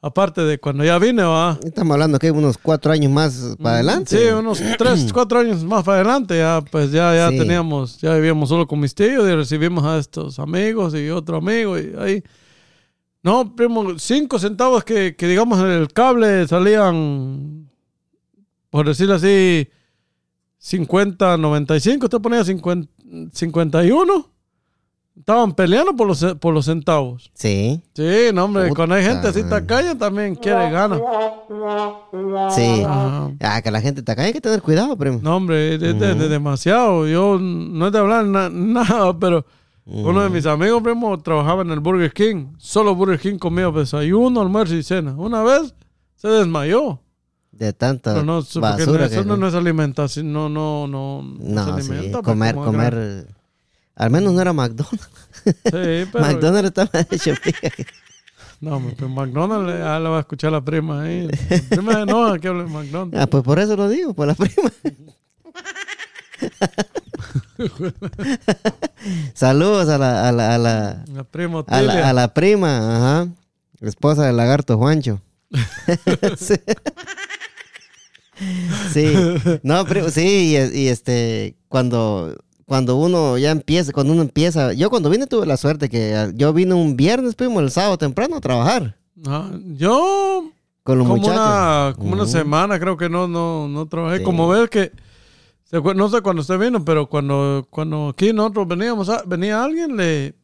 [0.02, 1.60] aparte de cuando ya vine, va.
[1.64, 4.18] Estamos hablando que unos cuatro años más para adelante.
[4.18, 7.38] Sí, unos tres, cuatro años más para adelante, ya pues ya, ya Sí.
[7.38, 11.78] teníamos, ya vivíamos solo con mis tíos y recibimos a estos amigos y otro amigo
[11.78, 12.24] y ahí.
[13.24, 17.70] No, primo, cinco centavos que, que digamos en el cable salían,
[18.70, 19.68] por decirlo así,
[20.58, 22.90] 50, 95, usted ponía 50,
[23.32, 24.30] 51.
[25.16, 27.30] Estaban peleando por los, por los centavos.
[27.36, 31.00] Sí, Sí, no, hombre, Puta cuando hay gente así tacaña también quiere ganas.
[32.56, 32.84] sí.
[32.86, 35.20] Ah, que la gente está acá hay que tener cuidado, primo.
[35.22, 37.08] No, hombre, es de, de- de demasiado.
[37.08, 39.46] Yo no es de hablar na- nada, pero
[39.86, 42.54] uno de mis amigos, primo, trabajaba en el Burger King.
[42.58, 45.14] Solo Burger King comía desayuno, almuerzo y cena.
[45.18, 45.74] Una vez
[46.16, 47.00] se desmayó.
[47.52, 49.28] De tanta Pero no, basura eso que...
[49.28, 52.22] no, no es alimentación, no, no, no, No, se sí, alimenta.
[52.22, 52.94] pues, comer, comer...
[52.96, 53.28] gran-
[53.96, 55.10] Al menos no era McDonald's.
[55.46, 55.52] Sí,
[56.12, 56.20] pero...
[56.22, 57.32] McDonald's estaba hecho.
[58.60, 61.28] No, pero McDonald's le- ah, la va a escuchar la prima ahí.
[61.28, 63.20] La prima de no, que hable de McDonald's.
[63.20, 64.72] Ah, pues por eso lo digo, por la prima.
[69.34, 72.10] Saludos a la, a la, a la, La prima a la, Otilia.
[72.10, 73.28] a la prima, ajá.
[73.82, 75.20] Esposa del lagarto Juancho.
[76.38, 76.56] sí.
[78.92, 79.14] Sí.
[79.62, 82.36] No, primo, sí, y, y este, cuando,
[82.66, 86.32] cuando uno ya empieza, cuando uno empieza, yo cuando vine tuve la suerte que ah,
[86.34, 88.96] yo vine un viernes, primo, el sábado temprano a trabajar
[89.28, 90.50] Ah, yo
[90.84, 91.38] con los como muchachos.
[91.40, 94.18] una, como una semana creo que no, no, no trabajé.
[94.18, 94.24] Sí.
[94.24, 94.92] Como ves que,
[95.82, 100.36] no sé cuándo usted vino, pero cuando, cuando aquí nosotros veníamos, a- venía alguien, le,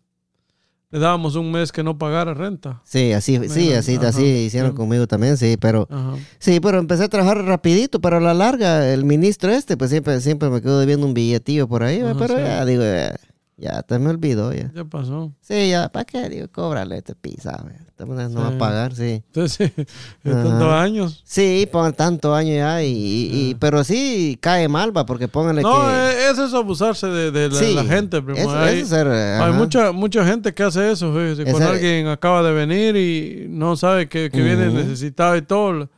[0.91, 2.81] le dábamos un mes que no pagara renta.
[2.83, 4.77] Sí, así, sí, así, ajá, así hicieron sí.
[4.77, 6.15] conmigo también, sí, pero Ajá.
[6.39, 10.19] sí, pero empecé a trabajar rapidito, pero a la larga, el ministro este, pues siempre,
[10.21, 12.41] siempre me quedo debiendo un billetillo por ahí, Ajá, pero sí.
[12.43, 13.15] ya digo, ya,
[13.57, 14.71] Ya te me olvidó ya.
[14.73, 15.31] Ya pasó.
[15.41, 16.27] Sí, ya, ¿para qué?
[16.29, 17.75] Digo, cóbrale este pisa, güey.
[18.05, 19.21] No va a pagar, sí.
[19.27, 19.83] Entonces, sí,
[20.23, 21.21] tantos años.
[21.25, 25.61] Sí, por tanto año ya, y, y- y- pero sí cae mal, va, porque póngale
[25.61, 25.93] No, que...
[25.93, 28.37] eh, eso es abusarse de, de la, sí, la gente, primo.
[28.39, 29.51] Eso, hay eso es ser, hay ajá.
[29.51, 31.43] mucha, mucha gente que hace eso, fíjese.
[31.43, 35.89] Cuando Ese- alguien acaba de venir y no sabe que, que viene necesitado y todo,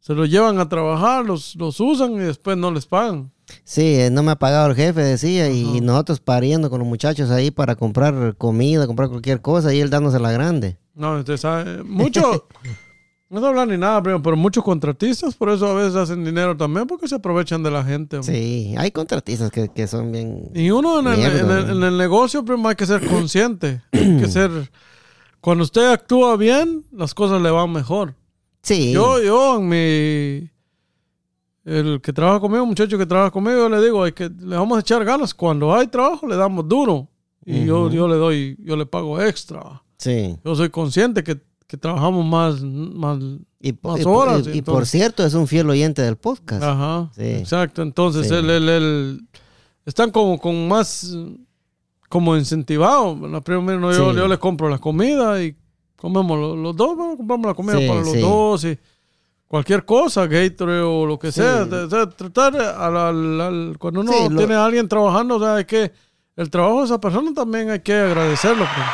[0.00, 3.30] se lo llevan a trabajar, los, los usan y después no les pagan.
[3.64, 7.30] Sí, eh, no me ha pagado el jefe, decía, y nosotros pariendo con los muchachos
[7.32, 10.78] ahí para comprar comida, comprar cualquier cosa, y él dándose la grande.
[11.00, 12.46] No, usted sabe, mucho,
[13.30, 16.54] no es hablar ni nada, primo, pero muchos contratistas por eso a veces hacen dinero
[16.56, 18.18] también porque se aprovechan de la gente.
[18.18, 18.34] hombre.
[18.34, 20.50] Sí, hay contratistas que, que son bien...
[20.54, 21.72] Y uno en el, Mierda, en el- ¿no?
[21.72, 23.80] en el negocio, primo, hay que ser consciente.
[23.92, 24.50] hay que ser.
[25.40, 28.14] Cuando usted actúa bien, las cosas le van mejor.
[28.62, 30.50] Sí, Yo, yo, en mi.
[31.64, 34.56] El que trabaja conmigo, un muchacho que trabaja conmigo, yo le digo, hay que, le
[34.56, 35.32] vamos a echar ganas.
[35.32, 37.08] Cuando hay trabajo, le damos duro.
[37.46, 39.82] Y yo, yo le doy, yo le pago extra.
[40.00, 40.36] Sí.
[40.44, 43.18] Yo soy consciente que, que trabajamos más, más.
[43.62, 46.62] Y, Más horas, y- y por cierto, es un fiel oyente del podcast.
[46.62, 47.10] Ajá.
[47.14, 47.22] Sí.
[47.22, 47.82] Exacto.
[47.82, 48.34] Entonces, Sí.
[48.34, 49.28] él, él- él-
[49.84, 51.14] están como con más.
[52.08, 53.20] Como incentivados.
[53.30, 54.16] La primera, no, yo, Sí.
[54.16, 55.54] yo le compro la comida y
[55.96, 56.96] comemos los, los dos.
[56.96, 58.20] bueno, compramos la comida Sí, para los sí.
[58.20, 58.78] dos y
[59.46, 61.64] cualquier cosa, Gatorade o lo que sea.
[61.66, 65.54] de- de tratar al- al- al- cuando uno lo- tiene a alguien trabajando, o sea,
[65.56, 65.92] hay que.
[66.34, 68.64] El trabajo de esa persona también hay que agradecerlo.
[68.64, 68.86] pues.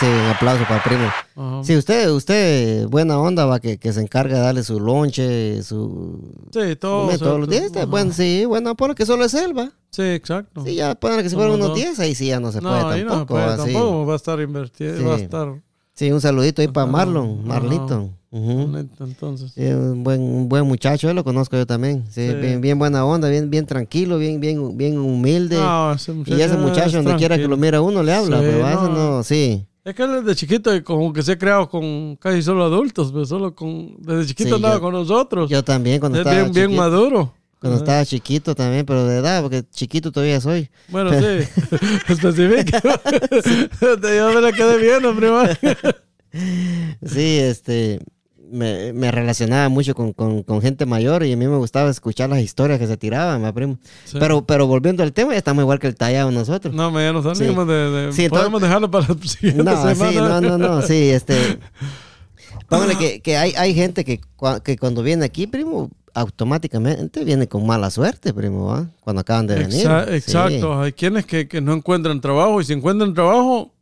[0.00, 1.04] Sí, un aplauso para el primo.
[1.36, 1.64] Ajá.
[1.64, 6.18] Sí, usted, usted, buena onda, va, que, que se encarga de darle su lonche, su...
[6.52, 7.16] Sí, todo.
[7.18, 7.70] todos los días.
[7.76, 7.84] ajá.
[7.86, 9.70] Bueno, sí, bueno, por que solo es él, va.
[9.90, 10.64] Sí, exacto.
[10.64, 11.84] Sí, ya ponen que si fueran Como unos no.
[11.84, 13.34] 10, ahí sí ya no se no, puede ahí no se tampoco.
[13.34, 13.72] puede, va, sí.
[13.72, 15.04] tampoco va a estar invertido, Sí.
[15.04, 15.48] va a estar
[15.94, 16.86] Sí, un saludito ahí para.
[16.86, 17.46] Marlon.
[17.46, 18.08] Marlito.
[18.30, 19.52] Bonito, entonces.
[19.54, 22.04] Sí, un buen, un buen muchacho, él lo conozco yo también.
[22.10, 22.34] Sí, Sí.
[22.34, 25.56] Bien, bien buena onda, bien, bien tranquilo, bien, bien, bien humilde.
[25.58, 28.38] No, ese muchacho y ese es muchacho, donde quiera que lo mira uno, le habla,
[28.40, 28.88] pero ese no.
[29.18, 29.66] no, sí.
[29.84, 33.54] Es que desde chiquito, como que se ha creado con casi solo adultos, pero solo
[33.54, 33.96] con.
[33.98, 35.50] Desde chiquito Sí, andaba yo- con nosotros.
[35.50, 37.34] Yo también cuando es estaba bien, bien maduro.
[37.58, 40.68] Cuando estaba chiquito también, pero de edad, porque chiquito todavía soy.
[40.88, 41.46] Bueno, sí.
[42.08, 42.80] Especifica.
[43.80, 45.42] Yo me la quedé viendo, primo.
[47.04, 48.00] Sí, este,
[48.52, 52.30] me, me relacionaba mucho con, con- con gente mayor y a mí me gustaba escuchar
[52.30, 53.78] las historias que se tiraban, ¿va, primo.
[54.04, 54.18] Sí.
[54.20, 56.74] Pero, pero volviendo al tema, ya estamos igual que el tallado nosotros.
[56.74, 60.40] No, me nos salimos de, de- Sí, Podemos dejarlo para la siguiente No, sí, no,
[60.40, 61.58] no, no, sí, este.
[62.68, 64.20] Póngale que, que hay, hay gente que,
[64.64, 68.86] que cuando viene aquí, primo, automáticamente viene con mala suerte, primo, ¿va?
[69.00, 69.86] Cuando acaban de venir.
[69.86, 70.14] Exa- Sí.
[70.14, 70.80] Exacto.
[70.80, 73.72] Hay quienes que, que no encuentran trabajo y si encuentran trabajo,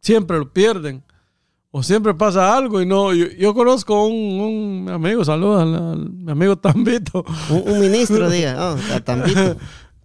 [0.00, 1.02] siempre lo pierden.
[1.76, 3.12] O siempre pasa algo y no.
[3.12, 4.40] Yo, yo conozco un,
[4.84, 7.24] un amigo, saludos al, mi amigo Tambito.
[7.50, 9.56] Un, un ministro, diga, oh, a Tambito.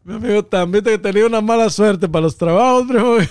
[0.04, 3.18] Mi amigo Tambito que tenía una mala suerte para los trabajos, primo.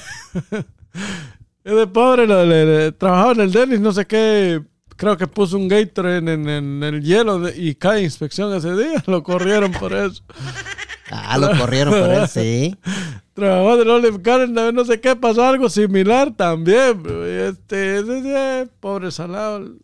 [1.64, 4.62] Es de pobre, lo- le- le- trabajaba en el Dennis, no sé qué.
[4.96, 9.02] Creo que puso un Gatorade en, en- en el hielo y cae inspección ese día.
[9.06, 10.22] Lo corrieron por eso.
[11.10, 12.76] Ah, lo corrieron por él, sí.
[13.34, 17.02] Trabajó de Olive Garden, no sé qué, pasó algo similar también.
[17.24, 19.78] Este, ese, ese, pobre salado, el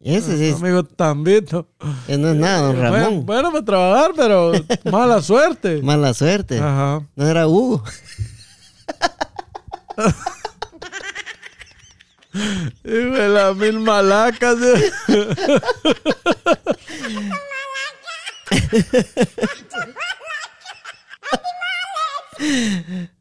[0.00, 1.68] Ese sí, amigo Tambito.
[2.08, 3.26] eh, no es nada, don Bueno, Ramón.
[3.26, 4.52] bueno para trabajar, pero
[4.90, 5.82] mala suerte.
[5.82, 6.58] Mala suerte.
[6.58, 7.06] Ajá.
[7.14, 7.82] No era Hugo.
[12.82, 14.56] Y de las mil malacas.
[15.08, 15.30] ¿eh?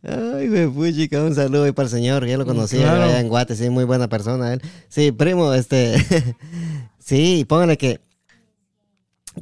[0.01, 3.03] Ay, güey, puchica, un saludo para el señor, ya lo conocía Claro.
[3.03, 4.61] allá en Guate, sí, muy buena persona él.
[4.89, 5.95] Sí, primo, este,
[6.99, 8.01] sí, póngale que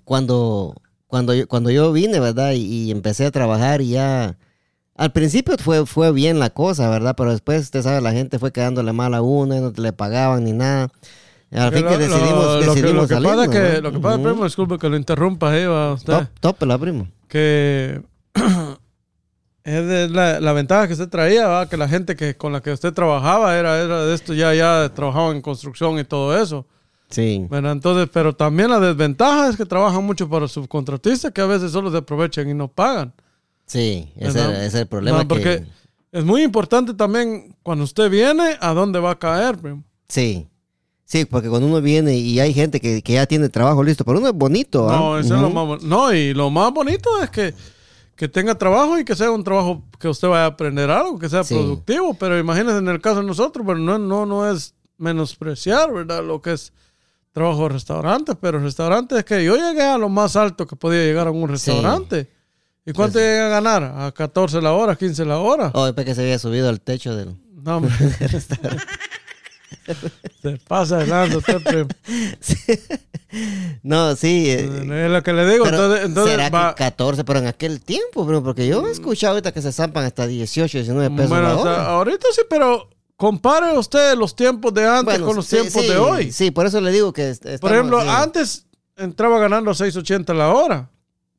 [0.03, 0.75] cuando,
[1.07, 2.51] cuando, yo, cuando yo vine, ¿verdad?
[2.51, 4.37] Y, y empecé a trabajar y ya,
[4.95, 7.15] al principio fue, fue bien la cosa, ¿verdad?
[7.17, 10.43] Pero después, usted sabe, la gente fue quedándole mal a uno, y no le pagaban
[10.43, 10.89] ni nada.
[11.51, 13.83] Al fin Lo- que decidimos, lo que- decidimos lo que, salirnos, pasa que, ¿verdad?
[13.83, 14.23] lo que pasa, Ujú.
[14.27, 16.13] primo, disculpe que lo interrumpa, eh, va usted.
[16.39, 17.07] Top, top, la primo.
[17.27, 18.01] que
[19.63, 21.69] es de la, la ventaja que usted traía, ¿va?
[21.69, 24.91] que la gente que con la que usted trabajaba era, era de esto, ya, ya
[24.93, 26.65] trabajaban en construcción y todo eso.
[27.09, 31.45] Sí, Bueno, entonces, pero también la desventaja es que trabajan mucho para subcontratistas que a
[31.45, 33.13] veces solo se aprovechan y no pagan.
[33.65, 34.55] sí, ese, ¿Verdad?
[34.55, 35.63] ese es el problema No, porque
[36.11, 36.17] que...
[36.17, 39.57] es muy importante también cuando usted viene, a dónde va a caer.
[39.57, 39.83] primo.
[40.07, 40.47] Sí.
[41.03, 44.19] Sí, porque cuando uno viene y hay gente que, que ya tiene trabajo listo, pero
[44.19, 44.95] uno es bonito, ¿ah?
[44.95, 47.53] No, eso es lo más No, y lo más bonito es que,
[48.15, 51.27] que tenga trabajo y que sea un trabajo que usted vaya a aprender algo, que
[51.29, 51.55] sea Sí.
[51.55, 52.13] productivo.
[52.13, 56.23] Pero imagínense en el caso de nosotros, pero no, no, no es menospreciar, ¿verdad?
[56.23, 56.71] Lo que es
[57.31, 61.01] trabajo de restaurante, pero restaurante es que yo llegué a lo más alto que podía
[61.03, 62.29] llegar a un restaurante.
[62.85, 63.83] ¿Y cuánto llegan a ganar?
[63.83, 65.71] ¿A 14 la hora, 15 la hora?
[65.73, 67.35] Oh, después que se había subido al techo del...
[67.63, 67.91] No, hombre.
[70.41, 71.87] Se pasa adelante usted, primo.
[73.83, 74.49] No, sí.
[74.49, 75.65] eh, Es lo que le digo.
[75.65, 77.23] entonces, entonces ¿Será va- que 14?
[77.23, 80.77] Pero en aquel tiempo, bro, porque yo he escuchado ahorita que se zampan hasta 18,
[80.79, 81.85] 19 pesos Bueno, la hora.
[81.87, 85.87] ahorita sí, pero compare usted los tiempos de antes Bueno, con los sí, tiempos sí,
[85.87, 86.31] de hoy.
[86.31, 87.33] Sí, por eso le digo que...
[87.61, 88.65] Por ejemplo, antes
[88.97, 90.89] entraba ganando 6.80 la hora.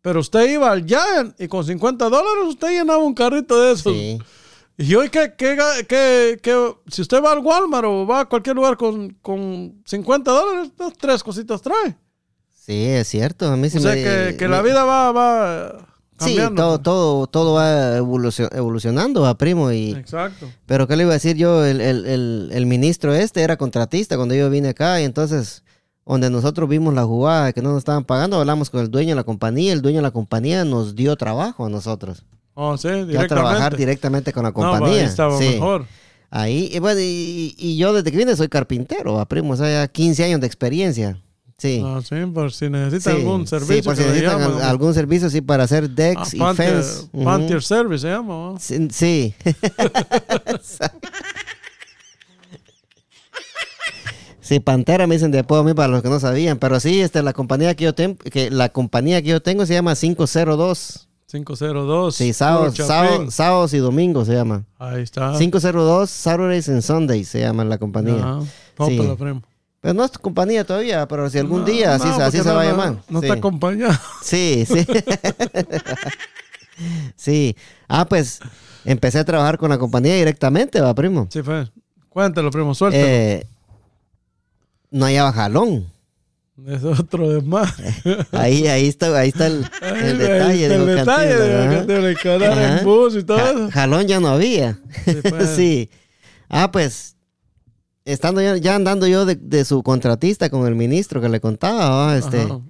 [0.01, 3.95] Pero usted iba al Giant y con 50 dólares usted llenaba un carrito de esos.
[4.79, 4.85] Sí.
[4.87, 8.25] Y hoy, ¿qué, qué, ga- qué- qué- si usted va al Walmart o va a
[8.29, 11.97] cualquier lugar con, con 50 dólares, tres cositas trae.
[12.55, 13.49] Sí, es cierto.
[13.49, 15.87] A mí sí o sea me- que, que me- la vida va, va
[16.21, 16.63] Sí, cambiando.
[16.63, 19.73] todo, todo, todo va evolucio- evolucionando, va, primo.
[19.73, 20.49] Y, Exacto.
[20.67, 21.65] pero ¿qué le iba a decir yo?
[21.65, 25.65] El, el- el- el ministro este era contratista cuando yo vine acá y entonces
[26.07, 29.17] donde nosotros vimos la jugada que no nos estaban pagando, hablamos con el dueño de
[29.17, 32.25] la compañía, el dueño de la compañía nos dio trabajo a nosotros.
[32.55, 33.29] Oh, sí, Ya directamente.
[33.35, 34.89] trabajar directamente con la No, compañía.
[35.01, 35.49] ahí estaba Sí.
[35.51, 35.87] mejor.
[36.31, 39.69] Ahí, y, bueno, y, y yo desde que vine soy carpintero, va, primo, o sea,
[39.71, 41.19] ya 15 años de experiencia.
[41.59, 41.81] Sí.
[41.85, 43.77] Ah, sí, por si necesitan Sí, algún servicio.
[43.77, 44.65] Sí, por si necesitan llaman, al- ¿no?
[44.69, 47.09] algún servicio, sí, para hacer Ah, decks y Panther, fence.
[47.25, 48.29] Panther Service se llama.
[48.35, 48.57] ¿no?
[48.59, 48.89] Sí.
[48.91, 49.35] sí.
[54.41, 57.01] Sí, Pantera me dicen de apodo a mí para los que no sabían, pero sí,
[57.01, 61.09] este, la compañía que yo tengo, que la compañía que yo tengo se llama 502.
[61.33, 62.15] 502.
[62.15, 64.65] Sí, sábados, sábados, sábados y domingos se llama.
[64.79, 65.37] Ahí está.
[65.39, 68.17] 502 Saturdays and Sundays se llama la compañía.
[68.17, 68.43] No,
[68.87, 68.97] Sí.
[69.01, 69.43] pero, primo.
[69.81, 72.63] Pero no es compañía todavía, pero si algún No, día así, no, así se va
[72.63, 72.97] a llamar.
[73.09, 73.27] No sí.
[73.27, 73.93] está acompañado.
[74.23, 74.87] sí, sí.
[77.17, 77.57] sí.
[77.89, 78.41] Ah, pues
[78.85, 81.27] empecé a trabajar con la compañía directamente, va, primo.
[81.31, 81.69] Sí, fue.
[82.09, 83.05] Cuéntalo, primo, suéltalo.
[83.05, 83.47] Eh,
[84.91, 85.87] no hallaba jalón.
[86.67, 87.75] Es otro de más.
[88.33, 90.65] Ahí, ahí está, ahí está el, el Ahí detalle.
[90.67, 91.35] está digo, el detalle
[92.39, 92.79] de Ajá.
[92.79, 94.79] en bus y todo Ja- jalón ya no había.
[95.05, 95.49] Sí, pues.
[95.51, 95.91] sí.
[96.49, 97.17] Ah, pues,
[98.05, 101.89] estando ya, ya andando yo de, de su contratista con el ministro que le contaba,
[102.07, 102.17] ¿va?
[102.19, 102.61] este, Ajá.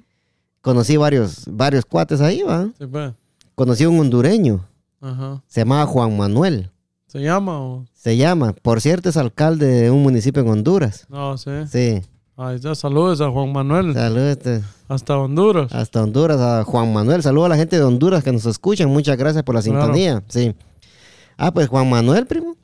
[0.60, 2.68] conocí varios, varios cuates ahí, va.
[2.78, 3.12] Sí, pues.
[3.54, 4.66] Conocí a un hondureño,
[5.00, 5.42] Ajá.
[5.48, 6.70] se llamaba Juan Manuel.
[7.08, 7.84] ¿Se llama o...?
[7.92, 11.04] Se llama, por cierto, es alcalde de un municipio en Honduras.
[11.10, 11.50] No, sí.
[11.70, 12.00] Sí.
[12.44, 12.74] Ahí está.
[12.74, 13.94] Saludos a Juan Manuel.
[13.94, 15.72] Saludos este, Hasta Honduras.
[15.72, 17.22] hasta Honduras, a Juan Manuel.
[17.22, 18.88] Saludos a la gente de Honduras que nos escuchan.
[18.90, 19.80] Muchas gracias por la Claro.
[19.82, 20.22] sintonía.
[20.28, 20.54] Sí.
[21.36, 22.56] Ah, pues Juan Manuel, primo,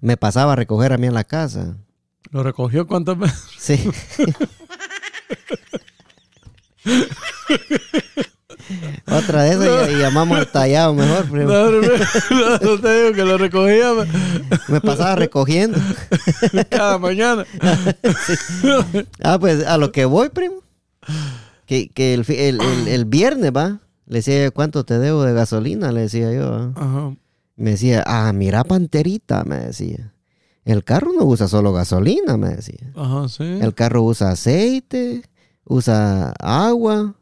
[0.00, 1.76] me pasaba a recoger a mí en la casa.
[2.30, 3.38] ¿Lo recogió cuántas veces?
[3.58, 3.78] Sí.
[9.06, 11.48] Otra de esas y, llamamos al tallado mejor, primo.
[11.50, 13.88] No, no, no, no te digo que lo recogía
[14.68, 15.78] Me pasaba recogiendo.
[16.70, 17.44] cada mañana.
[19.22, 20.56] Ah, pues a lo que voy, primo.
[21.66, 23.80] Que, que el, el, el- el viernes, va.
[24.06, 25.92] Le decía yo, ¿cuánto te debo de gasolina?
[25.92, 26.72] Le decía yo.
[27.56, 30.12] Me decía, ah, mira, panterita, me decía.
[30.64, 32.92] El carro no usa solo gasolina, me decía.
[32.94, 33.42] Ajá, sí.
[33.44, 35.22] El carro usa aceite,
[35.64, 37.14] usa agua,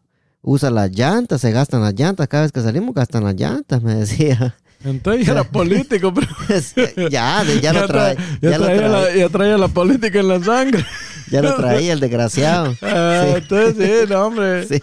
[0.47, 2.27] usa las llantas, se gastan las llantas.
[2.29, 4.57] Cada vez que salimos gastan las llantas, me decía.
[4.85, 6.29] Entonces ya era político, pero...
[7.11, 10.21] ya, ya, lo trae, tra- ya, ya, lo traía trae- la, ya traía la política
[10.21, 10.85] en la sangre.
[11.31, 12.75] ya lo traía el desgraciado.
[12.83, 13.33] Ah, Sí.
[13.37, 13.75] Entonces
[14.07, 14.67] sí, no, hombre.
[14.69, 14.81] Sí,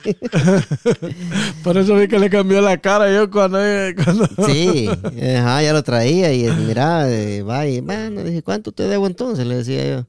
[1.63, 3.59] Por eso vi que le cambió la cara yo cuando...
[4.03, 4.27] cuando...
[4.47, 4.89] sí,
[5.37, 9.07] ajá, ya lo traía y eh, mira, eh, va y bueno, dije, ¿cuánto te debo
[9.07, 9.45] entonces?
[9.45, 10.05] Le decía yo.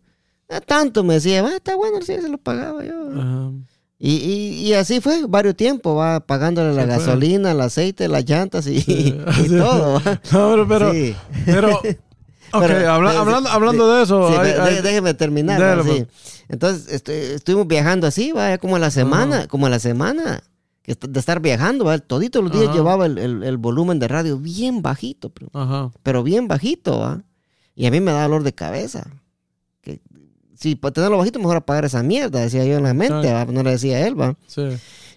[0.49, 2.95] "Ah, tanto, me decía, va, está bueno, sí, se lo pagaba yo.
[3.13, 3.51] Ajá.
[3.99, 6.99] Y, y, y así fue, varios tiempos, va pagándole la Sí, pues.
[7.07, 9.49] gasolina, el aceite, las llantas y, Sí, y así.
[9.57, 9.95] todo.
[10.01, 10.21] ¿va?
[10.33, 10.69] No, pero...
[10.69, 10.93] Pero...
[10.93, 11.17] Sí.
[11.47, 11.81] pero
[12.61, 14.29] Pero, habla- eh, hablando, hablando de eso...
[14.31, 15.61] Sí, hay- de- hay- de- déjeme terminar.
[15.61, 15.83] ¿va?
[15.83, 16.07] pues.
[16.49, 20.41] Entonces, estu- estuvimos viajando así, vaya, como a la semana, como a la semana
[20.83, 21.99] que de estar viajando, ¿va?
[21.99, 26.47] toditos los días llevaba el, el- el volumen de radio bien bajito, pero, pero bien
[26.47, 27.23] bajito, ¿va?
[27.75, 29.05] Y a mí me da dolor de cabeza.
[30.59, 33.45] Si para tenerlo bajito, mejor apagar esa mierda, decía yo en la mente, ¿va?
[33.47, 34.35] no le decía él, ¿va?
[34.47, 34.63] Sí.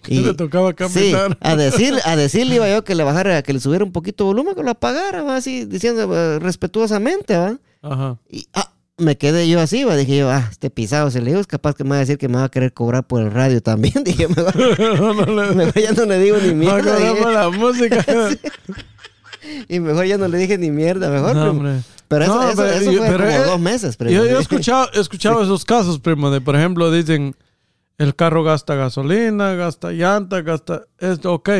[0.06, 1.38] Y- le tocaba Sí, caminar.
[1.40, 4.28] a, decir, a decirle iba yo que le bajara, que le subiera un poquito de
[4.28, 5.36] volumen, que lo apagara, ¿va?
[5.36, 7.58] así diciendo eh, respetuosamente, ¿va?
[7.82, 8.16] Ajá.
[8.30, 9.96] Y ah, me quedé yo así, ¿va?
[9.96, 12.18] dije yo, ah, este pisado, si le digo, es capaz que me va a decir
[12.18, 13.94] que me va a querer cobrar por el radio también.
[14.04, 14.56] dije, mejor,
[15.00, 15.54] no, no le...
[15.54, 16.98] mejor ya no le digo ni mierda.
[17.30, 18.04] la música.
[19.68, 21.36] y mejor ya no le dije ni mierda, mejor.
[21.36, 21.82] No.
[22.08, 24.12] Pero eso, No, eso, pero eso fue pero como eh, dos meses, primo.
[24.12, 27.36] Yo, yo he escuchado, he escuchado esos casos, primo, de por ejemplo, dicen,
[27.98, 31.50] el carro gasta gasolina, gasta llanta, gasta esto, ok.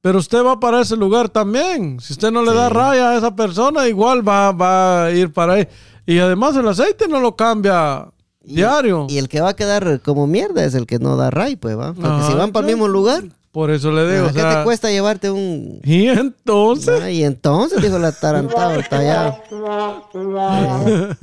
[0.00, 1.98] Pero usted va para ese lugar también.
[2.00, 5.54] Si usted no le da raya a esa persona, igual va, va a ir para
[5.54, 5.68] ahí.
[6.06, 8.06] Y además el aceite no lo cambia
[8.44, 9.06] Y- diario.
[9.10, 11.76] Y el que va a quedar como mierda es el que no da ray, pues,
[11.76, 11.92] ¿va?
[11.92, 14.58] Porque Ajá, si van para el mismo lugar, Por eso le digo, o ¿Qué sea,
[14.58, 15.80] te cuesta llevarte un...
[15.82, 19.38] y entonces, Ah, y entonces, dijo la tarantado, tallado.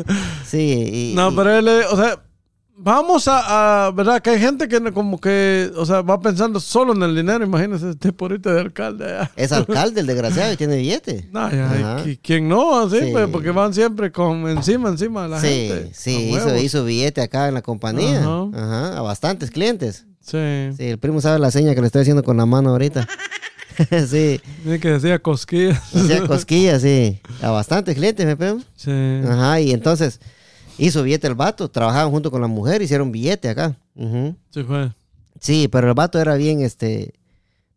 [0.46, 2.20] Sí, y, no, pero él, o sea,
[2.78, 4.22] vamos a, a- ¿verdad?
[4.22, 7.46] Que hay gente que no- como que, o sea, va pensando solo en el dinero,
[7.46, 9.06] imagínese este porito de alcalde.
[9.06, 9.32] allá.
[9.36, 11.30] es alcalde el desgraciado y tiene billete.
[11.32, 12.04] No, ya.
[12.06, 12.80] ¿y ¿quién no?
[12.80, 13.10] Así, Sí.
[13.12, 15.92] pues, porque van siempre con encima, encima de la sí, gente.
[15.94, 18.20] sí, a hizo, billete acá en la compañía.
[18.22, 18.50] Ajá.
[18.54, 20.06] Ajá, a bastantes clientes.
[20.26, 20.76] Sí.
[20.76, 23.08] Sí, el primo sabe la seña que le estoy haciendo con la mano ahorita.
[24.08, 25.96] sí, Tiene que decía cosquillas.
[25.96, 27.20] hacía cosquillas, sí.
[27.42, 28.62] A bastantes clientes, me primo.
[28.76, 28.92] Sí.
[29.24, 30.20] Ajá, y entonces
[30.78, 31.70] hizo billete el vato.
[31.70, 33.78] Trabajaban junto con la mujer, hicieron billete acá.
[34.50, 34.92] Sí, fue.
[35.40, 37.14] Sí, pero el vato era bien, este...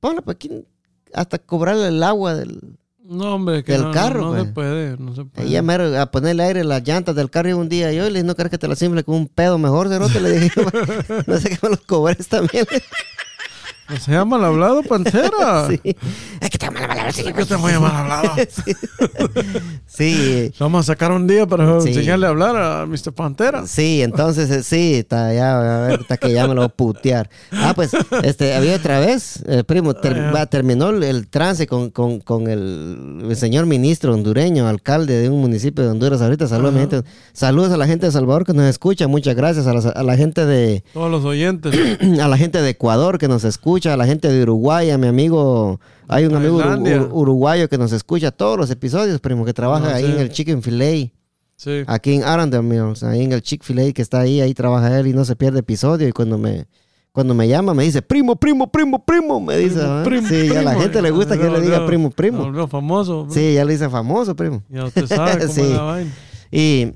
[0.01, 0.65] Ponle, pues, ¿quién?
[1.13, 2.79] hasta cobrarle el agua del...
[3.11, 4.53] No, hombre, que Del no, carro, no, no se pues.
[4.53, 5.49] puede, no se puede.
[5.49, 8.23] Ella a ponerle aire a las llantas del carro y un día yo le dije,
[8.23, 10.61] no crees que te la simple con un pedo mejor, cerote, le dije,
[11.27, 12.67] no sé que me los cobres también.
[13.89, 15.67] No se llama mal hablado, Pantera.
[15.71, 15.81] sí.
[17.13, 17.23] sí.
[17.25, 18.33] Que voy a mal hablado.
[19.87, 21.89] Sí, Vamos a sacar un día para Sí.
[21.89, 23.13] enseñarle a hablar a Mr.
[23.13, 23.67] Pantera.
[23.67, 26.69] sí, entonces eh, sí, está ya, a ver, hasta que ya me lo voy a
[26.69, 27.31] putear.
[27.53, 27.93] Ah, pues,
[28.23, 32.21] este, había otra vez, eh, primo, ter- Ah, va, terminó el, el trance con, con,
[32.21, 36.21] con el, el señor ministro hondureño, alcalde de un municipio de Honduras.
[36.21, 36.91] Ahorita saludos, a mi Ajá.
[36.91, 37.09] gente.
[37.33, 40.17] Saludos a la gente de Salvador que nos escucha, muchas gracias a la, a la
[40.17, 41.75] gente de, Todos los oyentes.
[42.21, 45.07] a la gente de Ecuador que nos escucha, a la gente de Uruguay, a mi
[45.09, 49.91] amigo, hay un amigo ur- uruguayo que nos escucha todos los episodios, primo, que trabaja
[49.91, 50.13] Ah, ahí sí.
[50.13, 51.13] en el Chicken Filet,
[51.57, 51.83] Sí.
[51.87, 55.07] aquí en Arundel Mills, ahí en el Chick Filet que está ahí, ahí trabaja él
[55.09, 56.67] y no se pierde episodio y cuando me
[57.11, 60.05] cuando me llama me dice, primo, primo, primo, primo, me dice, ¿ah?
[60.29, 60.81] sí, a la primo.
[60.83, 62.45] gente le gusta que yo le diga primo, primo.
[62.45, 63.25] volvió famoso.
[63.25, 63.35] bro.
[63.35, 64.63] Sí, ya le dice famoso, primo.
[64.69, 65.61] Ya usted sabe cómo Sí.
[65.63, 66.11] es la vaina.
[66.53, 66.93] Y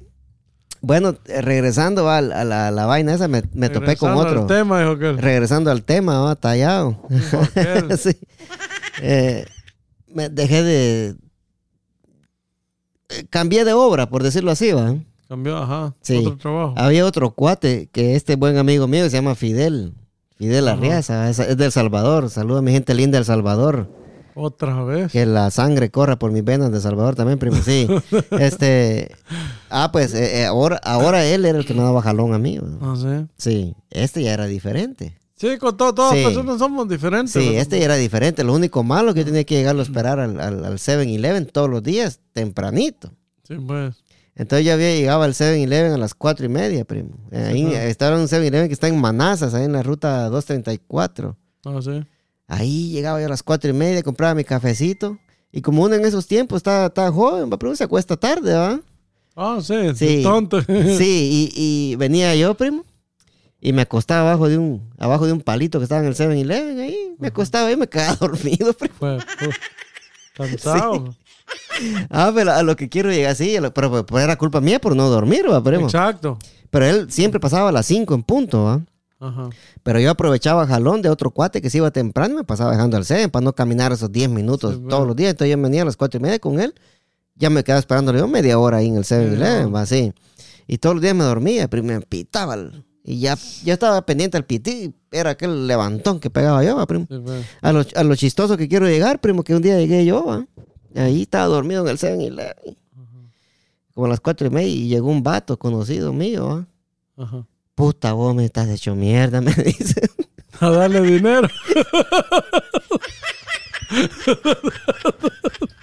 [0.80, 4.40] bueno, regresando a la, a la- la vaina esa, me, me topé con Regresando otro.
[4.42, 6.36] al tema, dijo que Regresando al tema, ¿va?
[6.36, 7.00] tallado.
[7.98, 8.16] sí.
[9.00, 9.46] Eh,
[10.08, 11.16] me dejé de.
[13.08, 14.94] eh, Cambié de obra, por decirlo así, ¿va?
[15.28, 15.94] cambió, ajá.
[16.02, 16.16] Sí.
[16.18, 16.74] Otro trabajo.
[16.76, 19.94] Había otro cuate que este buen amigo mío se llama Fidel.
[20.36, 20.68] Fidel.
[20.68, 22.28] Arriaza, es, es del Salvador.
[22.28, 23.88] Saluda a mi gente linda del Salvador.
[24.34, 25.10] Otra vez.
[25.12, 27.56] Que la sangre corra por mis venas de Salvador también, primo.
[27.62, 27.86] Sí.
[28.40, 29.14] este.
[29.70, 32.58] Ah, pues eh, ahora, ahora él era el que me daba jalón a mí.
[32.96, 33.26] sé.
[33.36, 33.74] Sí.
[33.90, 35.18] Este ya era diferente.
[35.42, 36.22] Sí, con todo, todas Sí.
[36.24, 37.32] personas somos diferentes.
[37.32, 38.44] Sí, este ya era diferente.
[38.44, 41.68] Lo único malo que yo tenía que llegarlo a esperar al, al, al 7-Eleven todos
[41.68, 43.10] los días, tempranito.
[43.46, 43.96] Sí, pues.
[44.36, 47.10] Entonces yo había llegado al 7-Eleven a las cuatro y media, primo.
[47.32, 51.36] Ahí estaba en un 7-Eleven que está en Manazas, ahí en la ruta 234.
[51.64, 52.06] No sé.
[52.46, 55.18] Ahí llegaba yo a las cuatro y media, compraba mi cafecito.
[55.50, 58.80] Y como uno en esos tiempos está, está joven, va, primo, se acuesta tarde, ¿va?
[59.34, 60.06] Ah, sí, Sí.
[60.18, 60.22] sí.
[60.22, 60.60] tonto.
[60.98, 62.84] Sí, y, y venía yo, primo,
[63.64, 66.80] y me acostaba abajo de un, abajo de un palito que estaba en el 7-Eleven
[66.80, 67.14] ahí.
[67.18, 68.74] Me acostaba y me quedaba dormido.
[68.74, 69.18] Fue,
[70.34, 71.14] cansado.
[72.10, 74.94] Ah, pero a lo que quiero llegar, sí, lo- pero, pero era culpa mía por
[74.96, 75.84] no dormir, ¿va, primo?
[75.86, 76.38] Exacto.
[76.70, 78.80] Pero él siempre pasaba a las 5 en punto, ¿va?
[79.20, 79.50] Ajá.
[79.82, 82.96] Pero yo aprovechaba jalón de otro cuate que se iba temprano y me pasaba dejando
[82.96, 85.06] al 7 para no caminar esos 10 minutos Sí, todos bueno.
[85.06, 85.30] los días.
[85.30, 86.74] Entonces yo venía a las 4 y media con él,
[87.36, 89.70] ya me quedaba esperándole yo media hora ahí en el 7-Eleven, no.
[89.72, 90.12] va así.
[90.66, 92.54] Y todos los días me dormía, pero me pitaba.
[92.54, 96.86] el- Y ya, ya estaba pendiente al pití, era aquel levantón que pegaba yo, ¿va,
[96.86, 97.06] primo.
[97.10, 97.44] Sí, pues.
[97.60, 100.46] A lo, a lo chistoso que quiero llegar, primo, que un día llegué yo, ¿va?
[100.94, 102.76] Ahí estaba dormido en el 7-Eleven.
[103.94, 106.66] Como a las cuatro y media y llegó un vato conocido mío,
[107.18, 107.46] ¿va?
[107.74, 110.00] Puta, vos me estás hecho mierda, me dice.
[110.60, 111.48] A darle dinero.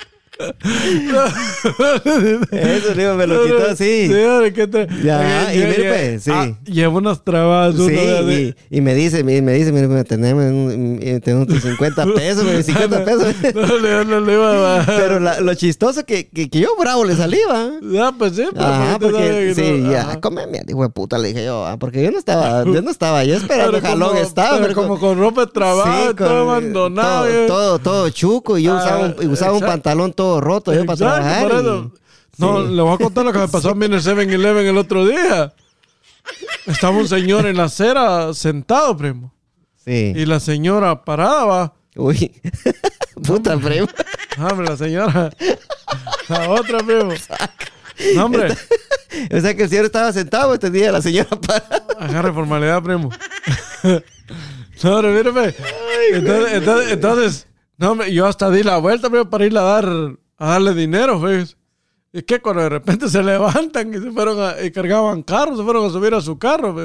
[2.51, 4.07] Eso, digo, me lo quitó así.
[4.07, 4.13] Sí,
[4.67, 6.31] te- Ya, y mire, pues, sí.
[6.33, 7.75] ah, lleva unas trabas.
[7.75, 10.73] Sí, de- y, y me dice, me, me dice, mire, tenemos,
[11.23, 13.35] tenemos tus 50 pesos, me dice, 50 pesos.
[13.53, 14.85] No, le- no le iba a.
[14.85, 17.69] Pero la- lo chistoso que, que, que yo bravo le salí, va.
[17.81, 21.29] Ya, pues sí, pero Ajá, porque, sí, no, ya, come mierda, hijo de puta, le
[21.29, 24.51] dije yo, ah, porque yo no estaba, yo no estaba, yo esperando jalón como- estaba.
[24.59, 27.25] pero pero como con ropa de trabajo, Sí, todo con- abandonado.
[27.25, 27.47] Todo, eh.
[27.47, 30.93] todo, todo chuco y yo Ah, usaba un, usaba un pantalón todo roto yo para
[30.99, 31.63] Exacto, trabajar.
[31.65, 31.91] y-.
[32.37, 32.73] No, sí.
[32.73, 35.05] le voy a contar lo que me pasó a mí en el 7-Eleven el otro
[35.05, 35.53] día.
[36.65, 39.33] Estaba un señor en la acera sentado, primo.
[39.83, 40.13] Sí.
[40.15, 41.73] Y la señora parada, va.
[41.95, 42.31] Uy.
[43.25, 43.87] Puta, primo.
[44.37, 45.29] Ah, Hombre, la señora.
[46.29, 47.11] La otra, primo.
[48.15, 48.55] No, hombre.
[49.33, 51.65] O sea que el señor estaba sentado este día, la señora para.
[51.99, 53.09] Agarre formalidad, primo.
[54.83, 55.53] No, hombre, mírame.
[56.13, 59.89] Entonces, entonces, entonces, no, hombre, yo hasta di la vuelta, primo, para irle a dar,
[60.39, 61.55] a darle dinero, ¿ves?
[62.11, 65.63] Y que cuando de repente se levantan y se fueron a, y cargaban carros, se
[65.63, 66.75] fueron a subir a su carro.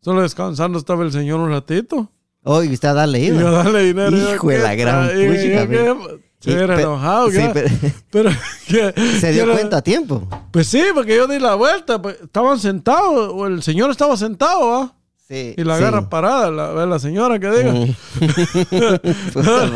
[0.00, 2.10] Solo descansando estaba el señor un ratito.
[2.44, 3.50] Hoy usted a darle Y yo iba.
[3.50, 4.16] darle dinero.
[4.16, 5.10] y Hijo de ¿qué la gran?
[5.20, 5.66] Y puchica.
[5.66, 7.68] Se Sí, hubiera pe- enojado, sí, pero-
[8.10, 8.30] Pero,
[8.66, 10.26] que- Se dio que- cuenta a tiempo.
[10.50, 12.00] Pues sí, porque yo di la vuelta.
[12.00, 14.94] pues, estaban sentados, o el señor estaba sentado, ¿ah?
[15.30, 15.54] Sí.
[15.56, 15.82] Y la sí.
[15.84, 17.72] agarra parada, la, la señora que diga.
[17.72, 17.94] Mm.
[19.34, 19.68] La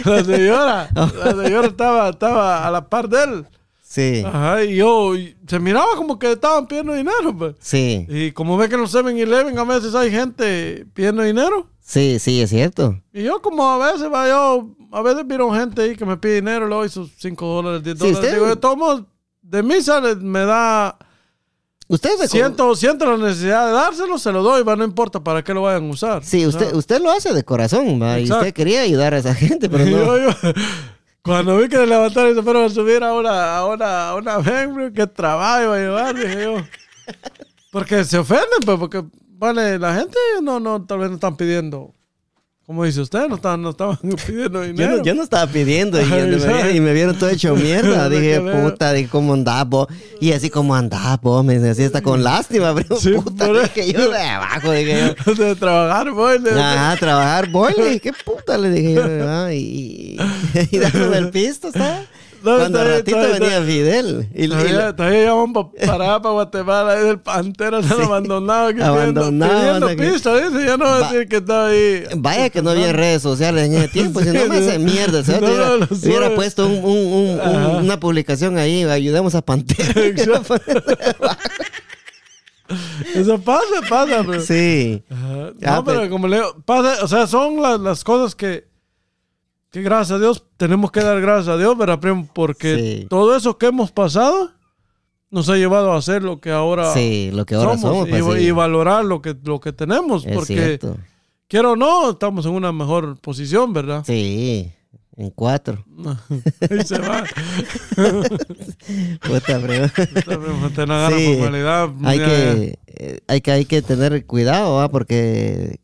[0.04, 0.88] La señora.
[0.94, 3.46] La señora estaba, estaba a la par de él.
[3.82, 7.54] Sí, Ajá, y yo, y se miraba como que estaban pidiendo dinero, pues.
[7.60, 11.68] sí, Y como ve que en los 7-Eleven a veces hay gente pidiendo dinero.
[11.80, 13.00] sí, sí, es cierto.
[13.12, 16.36] Y yo como a veces, va, yo, a veces vieron gente ahí que me pide
[16.36, 18.18] dinero, le doy sus 5 dólares, 10 Sí, dólares.
[18.30, 19.02] usted- Digo, todos modos,
[19.42, 20.98] de mí sale, me da,
[21.86, 25.52] Usted siento, siento la necesidad de dárselo, se lo doy, va, no importa para qué
[25.52, 26.24] lo vayan a usar.
[26.24, 28.18] Sí, usted, usted lo hace de corazón, ¿va?
[28.18, 29.90] y usted quería ayudar a esa gente, pero no.
[30.18, 30.52] yo- yo-
[31.22, 34.14] cuando vi que le levantaron y se fueron a subir a una, a una, a
[34.14, 36.56] una bro, qué trabajo iba a llevar, dije yo.
[37.70, 41.94] Porque se ofenden, pues, porque, vale, la gente no, no, tal vez no están pidiendo,
[42.66, 46.04] como dice usted, no estaban, no estaban pidiendo Yo no, yo no estaba pidiendo y,
[46.06, 48.08] me, vieron, y me vieron todo hecho mierda.
[48.08, 49.88] Dije, puta, dije, ¿cómo andás vos?
[50.20, 53.62] Y así como andás vos, me decía, así está con lástima, pero Sí, puta, por
[53.62, 55.34] dije yo de abajo, dije yo.
[55.44, 56.38] de trabajar, voy.
[56.38, 59.50] de- Ajá, trabajar, voy, le dije, qué puta, le dije yo, ¿verdad?
[59.50, 60.18] Y, y,
[60.70, 62.02] y dándome el pisto, ¿está?
[62.44, 64.28] No, Cuando está ratito está venía está Fidel.
[64.34, 68.82] Y, y- Todavía, todavía llaman pa- para allá, para Guatemala, ahí del Pantera, abandonados aquí
[68.82, 72.04] Abandonado, que- pidiendo pista, dice, ya no va a decir que está ahí.
[72.16, 75.24] Vaya que no había redes sociales en ese tiempo, si no Sí, me hace mierda.
[75.24, 75.40] ¿sabes?
[75.44, 79.92] No, hubiera, no, hubiera puesto un- un- un- una publicación ahí, ayudemos a Pantera.
[83.14, 84.40] Eso pasa, pasa, pero.
[84.40, 85.02] sí.
[85.10, 85.50] Ajá.
[85.64, 88.64] Ah, No, pero pero- como le digo, pasa, o sea, son las, las cosas que,
[89.74, 92.28] que gracias a Dios tenemos que dar gracias a Dios, ¿verdad, primo?
[92.32, 93.06] Porque Sí.
[93.10, 94.50] todo eso que hemos pasado
[95.30, 97.80] nos ha llevado a hacer lo que ahora Sí, lo que ahora somos.
[98.06, 98.46] somos, pues, y, sí.
[98.46, 100.96] y valorar lo que, lo que tenemos, Es porque cierto.
[101.48, 104.04] quiero o no, estamos en una mejor posición, ¿verdad?
[104.06, 104.72] Sí,
[105.16, 105.84] en cuatro.
[106.70, 107.24] Ahí se va.
[109.22, 109.88] Puta, agarra
[111.16, 111.38] Sí,
[112.04, 114.88] hay, que, eh, hay, que, hay que tener cuidado, ¿va?
[114.88, 115.80] porque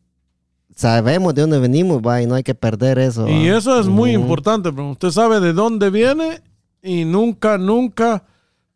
[0.81, 2.23] sabemos de dónde venimos, ¿va?
[2.23, 3.29] y no hay que perder eso.
[3.29, 6.41] Y eso es muy importante, pero usted sabe de dónde viene
[6.83, 8.25] y nunca, nunca,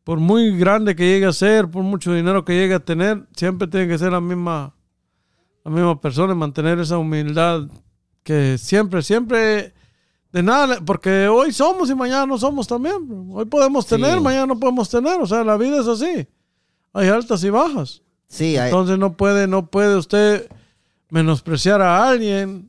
[0.04, 3.66] por muy grande que llegue a ser, por mucho dinero que llegue a tener, siempre
[3.68, 4.74] tiene que ser la misma,
[5.64, 7.62] la misma persona y mantener esa humildad
[8.22, 9.72] que siempre, siempre,
[10.30, 13.08] de nada, porque hoy somos y mañana no somos también.
[13.08, 13.38] bro.
[13.38, 13.90] Hoy podemos Sí.
[13.90, 16.26] tener, mañana no podemos tener, o sea, la vida es así.
[16.92, 18.02] Hay altas y bajas.
[18.28, 20.50] Sí, hay- Entonces no puede, no puede usted
[21.14, 22.68] menospreciar a alguien,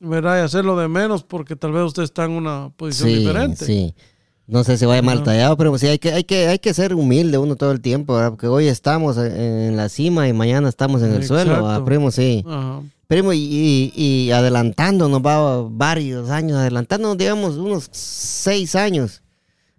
[0.00, 0.36] ¿verdad?
[0.38, 3.64] Y hacerlo de menos porque tal vez usted está en una posición sí, diferente.
[3.64, 3.94] sí.
[4.46, 6.92] No sé si vaya mal tallado, pero sí hay que, hay que, hay que ser
[6.94, 8.30] humilde uno todo el tiempo, ¿verdad?
[8.30, 11.84] Porque hoy estamos en- la cima y mañana estamos en el suelo, ¿verdad, Exacto.
[11.84, 12.44] primo, sí.
[12.46, 12.80] Ajá.
[13.06, 19.22] Primo, y, y, y adelantándonos, va varios años, adelantándonos, digamos, unos seis años.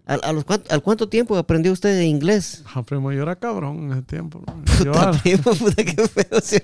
[0.06, 2.64] ¿A, a los cuánto, ¿Al cuánto tiempo aprendió usted de inglés?
[2.74, 4.42] Ah, primo, yo era cabrón en ese tiempo.
[4.84, 6.64] Yo, Puta, ah, primo, puta, qué feo se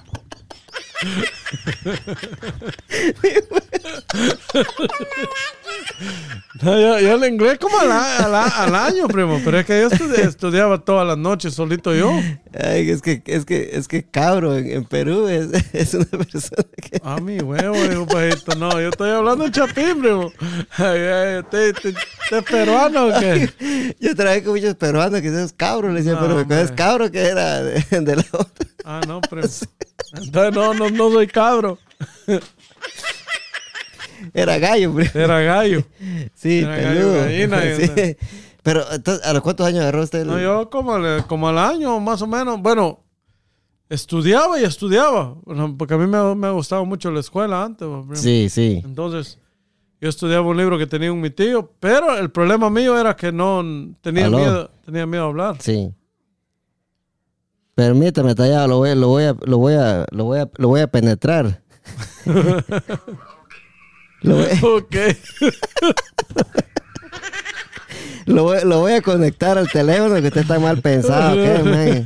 [6.61, 9.39] no, yo, yo el inglés como al, a- al a- al año, primo.
[9.43, 12.11] Pero es que yo estudi- estudiaba todas las noches solito yo.
[12.61, 16.63] Ay, es que, es que, es que cabro, en, en Perú es, es una persona
[16.81, 17.01] que...
[17.03, 18.55] Ah, mi huevo, dijo pajito.
[18.55, 20.31] No, yo estoy hablando de chapín, primo.
[20.77, 23.95] Ay, ay, ¿Usted usted- usted es peruano o qué?
[23.99, 26.75] Yo trabajé con muchos peruanos que esos cabros, le decía, No, pero ¿cuál es hombre.
[26.75, 28.67] cabro que era de, de la otra?
[28.83, 29.47] Ah, no, primo.
[30.13, 31.77] Entonces no, no, no soy cabro.
[34.33, 35.09] Era gallo, primo.
[35.13, 35.83] Era gallo.
[36.35, 37.15] Sí, Era gallo, peludo.
[37.21, 38.15] gallina, y- Sí.
[38.63, 40.19] Pero, entonces, ¿a los cuántos años agarró usted?
[40.21, 40.95] el- No, yo como,
[41.27, 42.61] como al año, más o menos.
[42.61, 43.03] Bueno,
[43.89, 45.35] estudiaba y estudiaba.
[45.77, 47.87] Porque a mí me, me ha gustado mucho la escuela antes.
[48.13, 48.79] Sí, sí.
[48.85, 49.39] Entonces,
[49.99, 53.31] yo estudiaba un libro que tenía un mi tío, pero el problema mío era que
[53.31, 53.63] no
[54.01, 54.37] tenía Aló.
[54.37, 55.55] miedo, tenía miedo a hablar.
[55.59, 55.91] Sí.
[57.75, 60.67] Permítame, tallado, lo voy, a- lo voy a, lo voy a, lo voy a, lo
[60.67, 61.61] voy a penetrar.
[64.21, 64.95] lo, voy, Ok.
[68.25, 72.03] lo, voy, lo voy a conectar al teléfono que usted está mal pensado, ¿ok, man?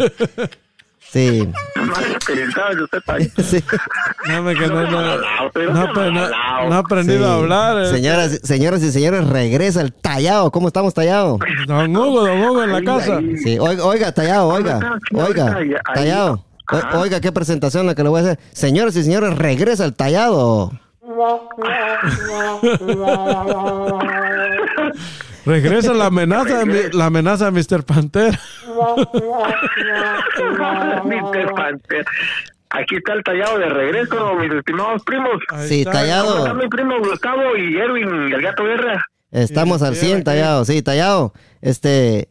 [3.38, 3.62] Sí.
[3.64, 4.84] Que no,
[6.70, 7.24] no ha aprendido sí.
[7.24, 7.84] a hablar.
[7.84, 7.90] eh.
[7.90, 10.52] Señoras, señoras y señores, regresa el tallado.
[10.52, 11.40] ¿Cómo estamos, tallado?
[11.68, 13.20] Don Hugo, don Hugo en la casa.
[13.44, 15.58] Sí, oiga, oiga, tallado, oiga, oiga,
[15.94, 16.46] tallado.
[16.72, 17.00] O-.
[17.00, 18.40] Oiga, qué presentación la que le voy a hacer.
[18.52, 20.72] Señoras y señores, regresa el tallado.
[25.46, 27.84] Regresa la amenaza, la amenaza de Mr.
[27.84, 28.40] Pantera.
[31.06, 31.54] Mr.
[31.56, 32.06] Panther.
[32.70, 35.32] Aquí está el tallado de regreso, mis estimados primos.
[35.68, 35.92] Sí, está.
[35.94, 36.28] tallado.
[36.32, 39.06] ¿Cómo están mi primo Gustavo y Erwin, el gato guerra?
[39.32, 40.24] Estamos Sí, al sí, 100, aquí.
[40.24, 41.34] tallado, sí, tallado.
[41.62, 42.28] Este,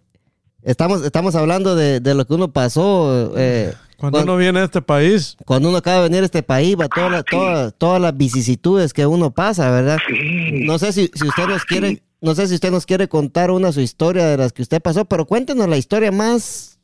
[0.62, 3.32] estamos, estamos hablando de, de lo que uno pasó.
[3.36, 6.42] eh, Cuando cuando, uno viene a este país, cuando uno acaba de venir a este
[6.42, 9.98] país, va toda la- toda- todas las vicisitudes que uno pasa, ¿verdad?
[10.06, 10.64] Sí.
[10.66, 13.70] No sé si, si usted nos quiere, no sé si usted nos quiere contar una
[13.72, 16.78] su historia de las que usted pasó, pero cuéntenos la historia más,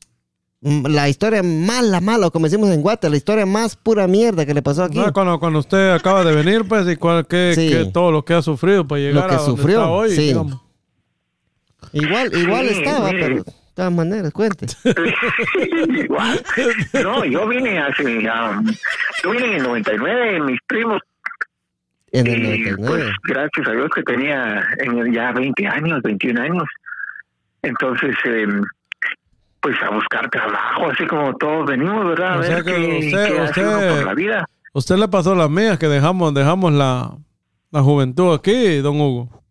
[0.61, 4.55] mm, la historia mala, mala, como decimos en Guate, la historia más pura mierda que
[4.55, 4.99] le pasó aquí.
[4.99, 5.13] ¿no?
[5.13, 7.69] cuando, cuando usted acaba de venir, pues, y cuál- qué- Sí.
[7.69, 10.23] qué- todo lo que ha sufrido para llegar que a donde sufrió, está hoy, sí.
[10.29, 10.61] digamos.
[11.93, 14.67] Igual, igual Sí, estaba, pero de todas maneras, cuente.
[16.05, 16.43] Igual.
[17.03, 18.05] No, yo vine hace.
[18.05, 18.67] um,
[19.25, 21.01] yo vine en el 99, mis primos.
[22.13, 22.87] En el y, 99.
[22.89, 26.65] Pues gracias a Dios que tenía en el- ya 20 años, 21 años.
[27.63, 28.63] Entonces, em,
[29.61, 32.35] pues a buscar trabajo, así como todos venimos, ¿verdad?
[32.35, 34.45] A O sea ver que qué, usted- qué usted- por la vida.
[34.73, 37.11] Usted le pasó las mías que dejamos, dejamos la,
[37.71, 39.43] la juventud aquí, don Hugo.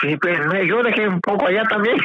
[0.00, 0.38] Sí, pues
[0.68, 1.96] yo dejé un poco allá también.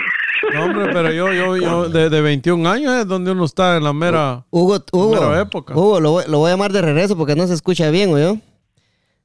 [0.54, 3.84] No, hombre, pero yo, yo, yo, de, de 21 años es donde uno está en
[3.84, 4.44] la mera...
[4.50, 5.74] Hugo, Hugo, Primera época.
[5.76, 8.18] Hugo lo, voy, lo voy a llamar de regreso porque no se escucha bien, ¿o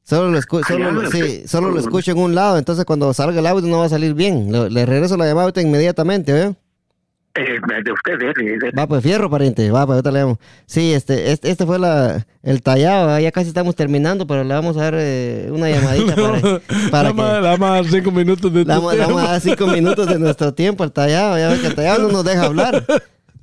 [0.09, 3.41] Solo lo, escu- solo, lo- sí, solo lo escucho en un lado, entonces cuando salga
[3.41, 4.51] el audio no va a salir bien.
[4.51, 6.55] Lo- le regreso la llamada ahorita inmediatamente, ¿oye?
[7.35, 9.71] Eh, de ustedes, de, de- Va, pues fierro, pariente.
[9.71, 10.41] Va, pues ahorita le llamo.
[10.67, 13.07] Sí, este, este, este fue la, el tallado.
[13.07, 13.21] ¿verdad?
[13.21, 16.41] Ya casi estamos terminando, pero le vamos a dar eh, una llamadita para,
[16.91, 17.43] para Nada más- que...
[17.43, 20.55] nada más cinco minutos de Le vamos, le vamos a dar cinco minutos de nuestro
[20.55, 21.39] tiempo al tallado.
[21.39, 22.85] Ya ves que el tallado no nos deja hablar.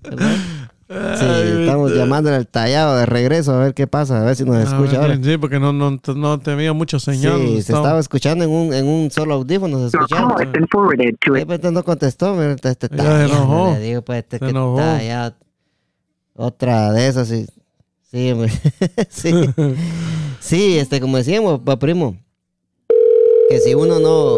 [0.01, 0.35] ¿verdad?
[0.87, 1.25] Sí,
[1.61, 5.01] estamos llamándole al tallado de regreso a ver qué pasa, a ver si nos escucha
[5.01, 5.17] ahora.
[5.21, 7.39] Sí, porque no, no, no tenía mucha señal.
[7.39, 10.35] Sí, se Estaba- escuchando en un, en un solo audífono, se escuchaba.
[10.35, 13.71] call has been forwarded to De repente no contestó, mira, este, este tallado, se enojó.
[13.73, 14.77] le digo, pues, este Se que enojó.
[14.77, 15.33] tallado.
[16.35, 17.47] Otra de esas, sí.
[18.11, 18.51] Sí, hombre.
[19.09, 19.33] sí.
[20.39, 22.15] Sí, este, como decíamos, pa primo,
[23.49, 24.37] que si uno no,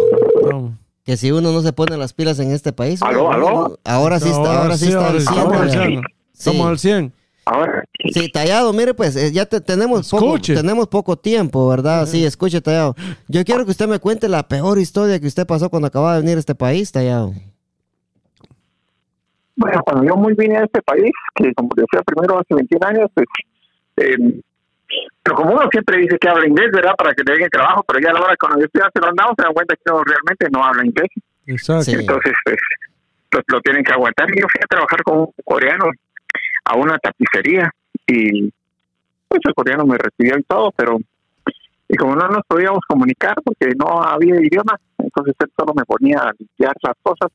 [1.04, 3.80] que si uno no se pone las pilas en este país, Aló, aló.
[3.84, 6.02] ahora sí está, ahora sí está al
[6.46, 6.78] ahora sí, 100, estamos al ¿verdad?
[6.78, 7.10] 100.
[7.10, 7.12] Sí.
[7.46, 7.78] Estamos al 100.
[7.80, 7.84] Ahora,
[8.14, 10.54] Sí, tallado, mire pues, eh, ya te- tenemos poco, Escuche.
[10.56, 12.06] tenemos poco tiempo, ¿verdad?
[12.06, 12.94] Sí, escuche, tallado.
[13.30, 16.22] Yo quiero que usted me cuente la peor historia que usted pasó cuando acababa de
[16.22, 17.32] venir a este país, tallado.
[19.56, 23.10] Bueno, cuando yo muy vine a este país, que como decía primero hace 21 años,
[23.14, 23.26] pues,
[23.98, 24.16] eh,
[25.24, 26.94] pero como uno siempre dice que habla inglés, ¿verdad?
[26.98, 29.08] Para que le den el trabajo, pero ya a la hora cuando yo estoy haciendo
[29.10, 31.10] andado se dan cuenta que uno realmente no habla inglés.
[31.48, 31.84] Exacto.
[31.86, 31.94] Sí.
[31.94, 32.58] Entonces, pues,
[33.32, 34.28] pues, lo tienen que aguantar.
[34.30, 35.86] Y yo fui a trabajar con un coreano
[36.70, 37.70] a una tapicería
[38.07, 38.49] y
[39.28, 40.97] pues el coreano me recibió y todo, pero
[41.89, 46.20] y como no nos podíamos comunicar porque no había idioma, entonces él solo me ponía
[46.20, 47.30] a limpiar las cosas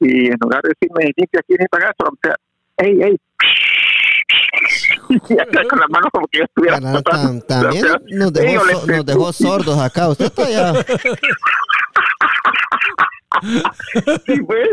[0.00, 2.36] y en lugar de decirme limpia aquí ni pagar, solo me decía,
[2.78, 3.16] hey, hey.
[5.08, 6.78] y con la mano como que yo estuviera
[7.44, 7.84] también
[8.18, 10.08] nos dejó, so- nos dejó sordos acá.
[10.08, 10.72] Usted está.
[14.26, 14.68] Sí, pues.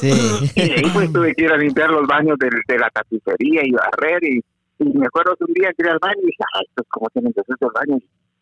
[0.00, 0.10] Sí.
[0.56, 3.70] Y ahí pues tuve que ir a limpiar los baños de, de la tapicería y
[3.70, 4.40] barrer y,
[4.78, 7.08] y me acuerdo que un día que ir al baño y dije, ay, pues cómo
[7.10, 7.98] tienen que hacer el baño,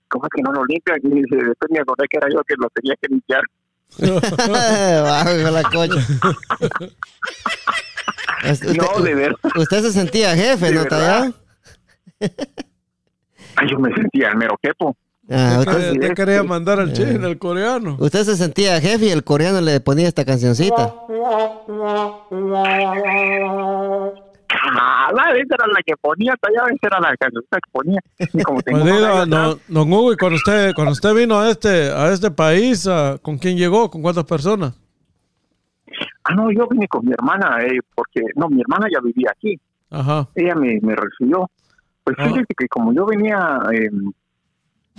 [0.08, 0.98] ¿cómo es que no lo limpian?
[1.02, 3.42] Y después me acordé que era yo que lo tenía que limpiar.
[5.02, 6.00] Bajo la cocha.
[8.50, 9.38] Usted, no, de verdad.
[9.56, 10.84] usted se sentía jefe, De ¿no.
[10.84, 11.34] Tallado?
[13.56, 14.96] Ay, yo me sentía el mero jepo.
[15.30, 17.96] Ah, Usted, quería mandar al chino, al coreano.
[17.98, 20.92] usted se sentía jefe y el coreano le ponía esta cancioncita.
[24.56, 28.00] Ah, esa era la que ponía, tallada, esa era la canción que ponía.
[28.18, 32.12] Y como Pues no, don Hugo, y cuando usted, cuando usted vino a este, a
[32.12, 33.90] este país, ah, ¿con quién llegó?
[33.90, 34.74] ¿Con cuántas personas?
[36.24, 39.58] Ah, no, yo vine con mi hermana, eh, porque, no, mi hermana ya vivía aquí.
[39.90, 40.28] Ajá.
[40.34, 41.48] ella me, me recibió.
[42.02, 42.24] Pues Ah.
[42.28, 43.88] fíjese que como yo venía, eh,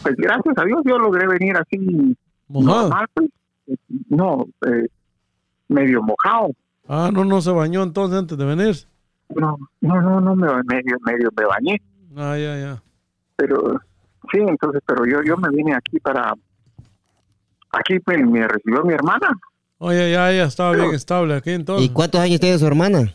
[0.01, 2.15] pues gracias a Dios yo logré venir así
[2.47, 2.81] Mojado.
[2.89, 3.29] normal, pues.
[4.09, 4.87] No, eh,
[5.67, 6.49] medio mojado.
[6.87, 8.75] Ah, no, no se bañó entonces antes de venir.
[9.35, 11.81] No, no, no, no, me, medio, medio me bañé.
[12.15, 12.83] Ah, ya, ya.
[13.37, 13.81] Pero
[14.31, 16.33] sí, entonces, pero yo, yo me vine aquí para,
[17.71, 19.29] aquí pues, me recibió mi hermana.
[19.79, 21.89] Oye, ya, ya estaba bien estable aquí ¿Y entonces.
[21.91, 23.13] cuántos años tiene su hermana?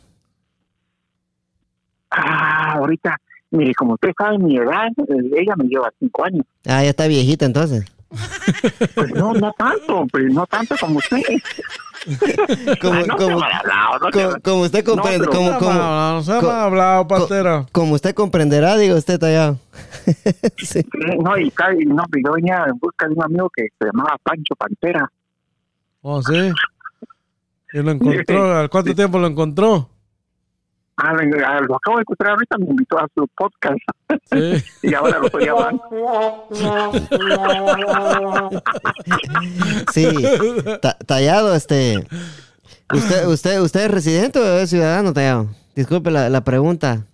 [2.10, 3.16] Ah, ahorita,
[3.50, 6.46] mire, como usted sabe mi edad, eh, ella me lleva cinco años.
[6.66, 7.84] Ah, ya está viejita entonces.
[8.94, 11.22] Pues no, no tanto, pues no tanto como usted.
[12.80, 13.98] Como, Ah,
[14.42, 19.58] como, usted comprende, como, No, como, como usted comprenderá, digo usted Tallado.
[20.56, 20.80] sí.
[21.22, 21.52] No, y,
[21.84, 25.12] no, y yo venía en busca de un amigo que se llamaba Pancho Pantera.
[26.00, 26.50] Oh, sí.
[27.74, 28.56] ¿Y lo encontró?
[28.56, 29.89] ¿Al cuánto tiempo lo encontró?
[31.02, 33.78] Ah, lo, ah, lo acabo de encontrar ahorita, me invitó a su podcast.
[34.30, 34.62] Sí.
[34.88, 35.82] y ahora lo estoy llamando.
[39.92, 40.06] Sí,
[40.82, 42.06] Ta- Tallado, este.
[42.92, 45.48] ¿Usted, usted, ¿Usted es residente o es ciudadano, Tallado?
[45.74, 47.06] Disculpe la, la pregunta.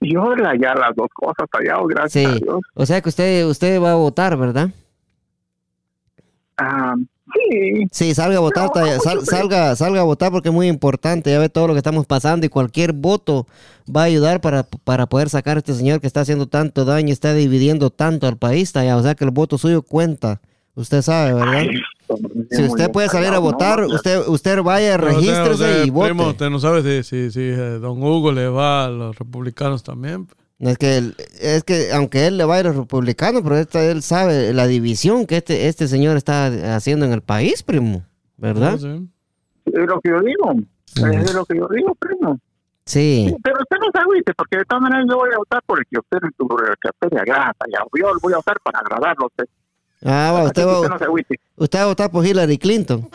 [0.00, 2.60] Yo la ya las dos cosas tallado, gracias a Dios.
[2.74, 4.70] o sea que usted, usted va a votar, ¿verdad?
[6.56, 6.94] Ah,
[7.34, 11.30] sí, Sí, salga a votar, No, sal- salga, salga a votar porque es muy importante.
[11.30, 13.46] Ya ve todo lo que estamos pasando y cualquier voto
[13.94, 17.12] va a ayudar para, para poder sacar a este señor que está haciendo tanto daño,
[17.12, 18.72] está dividiendo tanto al país.
[18.74, 20.40] O sea que el voto suyo cuenta.
[20.74, 21.64] Usted sabe, ¿verdad?
[22.50, 25.84] Si usted puede salir a votar, usted, usted vaya, Pero, o sea, regístrese o sea,
[25.84, 26.06] y vote.
[26.08, 29.82] Primo, usted no sabe si, si, si eh, don Hugo le va a los republicanos
[29.82, 30.28] también.
[30.60, 33.42] No, Es que, él- es que aunque él le va a ir a los republicanos,
[33.42, 37.62] pero esta- él sabe la división que este, este señor está haciendo en el país,
[37.62, 38.04] primo.
[38.36, 38.76] ¿Verdad?
[38.78, 39.08] Sí.
[39.66, 40.54] Es lo que yo digo,
[40.96, 42.38] es lo que yo digo, primo.
[42.84, 43.34] Sí.
[43.42, 45.84] Pero usted no se agüite, porque de todas maneras yo voy a votar por el
[45.90, 46.30] que usted, el
[46.80, 47.52] que usted le agrada.
[47.70, 49.44] Ya, yo voy a votar para agradarlo a usted.
[50.04, 51.40] Ah, va, Así usted va, usted no se agüite.
[51.56, 53.08] usted va a votar por Hillary Clinton.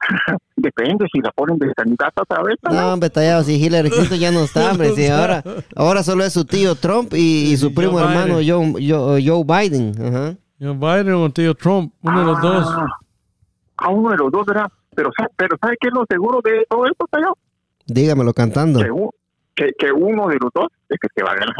[0.56, 2.56] Depende si la ponen de candidata otra vez.
[2.62, 2.70] ¿no?
[2.72, 4.92] No, hombre, tallado, si Hillary Clinton ya no está, hombre.
[4.94, 5.44] Si ahora,
[5.76, 9.44] ahora solo es su tío Trump y, y su primo Joe hermano Joe, Joe, Joe
[9.44, 9.92] Biden.
[10.02, 10.34] Ajá.
[10.58, 12.66] Joe Biden o tío Trump, uno de los dos.
[12.70, 12.86] Ah,
[13.76, 14.66] A uno de los dos, ¿verdad?
[14.94, 17.36] Pero, pero ¿sabe qué es lo seguro de todo esto, Tayo?
[17.84, 18.80] Dígamelo cantando.
[18.80, 18.90] Que,
[19.66, 21.56] que, que uno de los dos es el que va a ganar.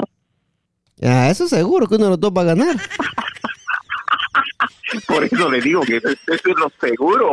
[1.02, 2.76] Ah, eso seguro que uno de los dos va a ganar.
[5.06, 7.32] Por eso le digo que eso, eso es lo seguro.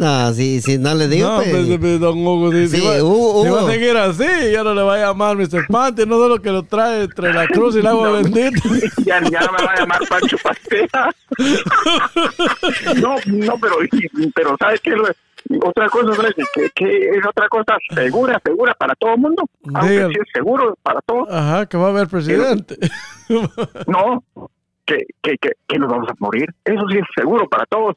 [0.00, 2.86] No, si, si no le digo, no, pues, pues, pues, don Hugo, si, si Sí,
[2.86, 5.66] va, Hugo, si va a seguir así, ya no le va a llamar Mr.
[5.68, 8.62] Panty, no solo que lo trae entre la cruz y el agua bendita.
[9.04, 11.14] ya, ya no me va a llamar Pancho Pastera.
[12.96, 13.76] no, no, pero,
[14.34, 14.94] pero ¿sabes qué?
[15.62, 16.34] Otra cosa, ¿sabes?
[16.54, 19.42] que, que es otra cosa segura, segura para todo el mundo.
[19.74, 21.28] Aunque sí es seguro para todos.
[21.30, 22.78] Ajá, que va a haber presidente.
[23.86, 24.24] No,
[24.86, 26.48] que, que, que, que nos vamos a morir.
[26.64, 27.96] Eso sí es seguro para todos.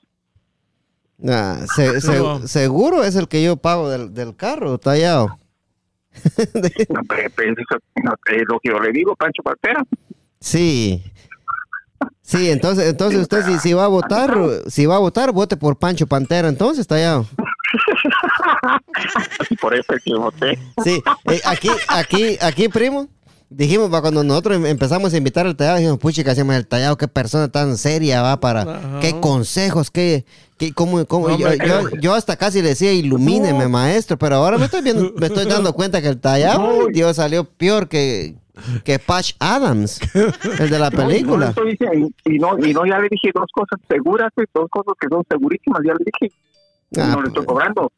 [1.28, 2.48] Ah, se- se- No.
[2.48, 5.40] seguro es el que yo pago del, del carro, tallado.
[6.90, 9.84] No, pero, pero eso no, es lo que yo le digo, Pancho Pastera.
[10.40, 11.04] Sí.
[12.22, 14.36] Sí, entonces, entonces usted si, si va a votar,
[14.68, 17.26] si va a votar, vote por Pancho Pantera, entonces, tallado.
[19.62, 20.58] Por eso es que voté.
[20.84, 23.08] Sí, eh, aquí, aquí, aquí, primo,
[23.56, 26.68] dijimos, va, cuando nosotros em- empezamos a invitar al tallado, dijimos, puchi, que hacemos el
[26.68, 29.00] tallado, qué persona tan seria va para, Ajá.
[29.02, 30.26] qué consejos, qué,
[30.58, 34.66] qué cómo, cómo, No, yo, yo, hasta casi le decía, ilumíneme, maestro, pero ahora me
[34.66, 38.36] estoy viendo, me estoy dando cuenta que el tallado, Dios, salió peor que,
[38.84, 40.00] que Patch Adams,
[40.60, 41.54] el de la No, y no película.
[42.26, 45.82] y, no, y no, ya le dije dos cosas seguras, dos cosas que son segurísimas,
[45.86, 46.36] ya le dije.
[46.98, 47.48] Ah, no le estoy pues.
[47.48, 47.92] cobrando.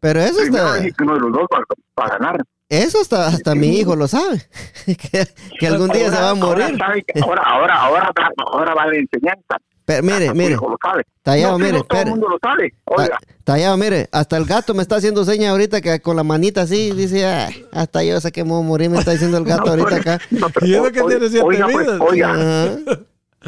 [0.00, 1.58] Pero eso Primero está, dije que uno de los dos va,
[2.00, 2.44] va a ganar.
[2.68, 4.42] Eso hasta, hasta mi hijo lo sabe,
[4.86, 5.26] que,
[5.58, 6.76] que algún día se va a morir.
[7.22, 9.56] Ahora, ahora, ahora, ahora, va- ahora va de enseñanza.
[9.84, 11.02] Pero mire, mire, hijo lo sabe.
[11.22, 12.74] Tallado, No, mire, todo el mundo lo sabe.
[12.84, 16.24] Oiga, Ta- Tallado, mire, hasta el gato me está haciendo señas ahorita que con la
[16.24, 19.38] manita así, dice, "Ay, hasta yo sé que me voy a morir, me está diciendo
[19.38, 20.20] el gato no, ahorita pues, acá.
[20.30, 22.32] no, pero Y eso que tiene siete oiga, pues, oiga,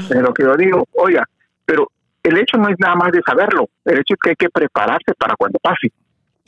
[0.08, 1.28] lo que yo digo, oiga,
[1.66, 1.90] pero
[2.22, 5.12] el hecho no es nada más de saberlo, el hecho es que hay que prepararse
[5.18, 5.92] para cuando pase.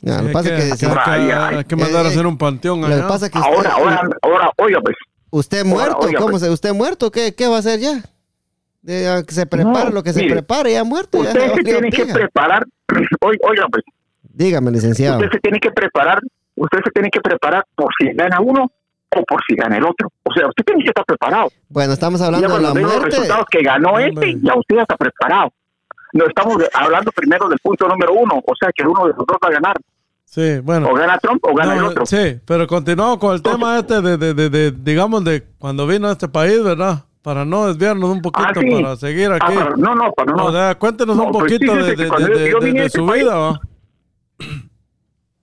[0.03, 1.55] No, lo que pasa que Ay, ay.
[1.55, 3.07] hay que mandar a Eh, hacer un panteón lo que allá.
[3.07, 4.95] pasa es que usted, Ahora, ahora, ahora, oiga, pues,
[5.29, 6.43] usted muerto, oiga, ¿cómo pues.
[6.43, 7.09] se, usted muerto?
[7.09, 8.01] ¿Qué, qué va a hacer ya?
[8.81, 11.23] De, a que se prepare No, lo que se prepare, ya muerto.
[11.23, 12.65] Ya usted se tiene que preparar,
[13.21, 13.83] oiga, oiga, pues,
[14.23, 15.19] Dígame, licenciado.
[15.19, 16.19] usted se tiene que preparar,
[16.55, 18.69] usted se tiene que preparar por si gana uno
[19.15, 20.09] o por si gana el otro.
[20.23, 21.49] O sea, usted tiene que estar preparado.
[21.69, 23.09] Bueno, estamos ya hablando de la vea los muerte.
[23.15, 24.07] resultados que ganó Hombre.
[24.09, 25.53] este, ya usted ya está preparado.
[26.13, 29.37] No estamos hablando primero del punto número uno, o sea que uno de los dos
[29.43, 29.75] va a ganar.
[30.33, 30.89] Sí, bueno.
[30.89, 32.05] O gana Trump o gana No, el otro.
[32.07, 36.07] Sí, pero continuamos con el tema este de, de, de, de, digamos, de cuando vino
[36.07, 37.03] a este país, ¿verdad?
[37.21, 38.81] Para no desviarnos un poquito, Ah, sí.
[38.81, 39.53] para seguir Ah, aquí.
[39.55, 40.45] pero no, no, no.
[40.45, 43.59] O sea, cuéntenos No, un pues poquito de, este su vida, ¿va?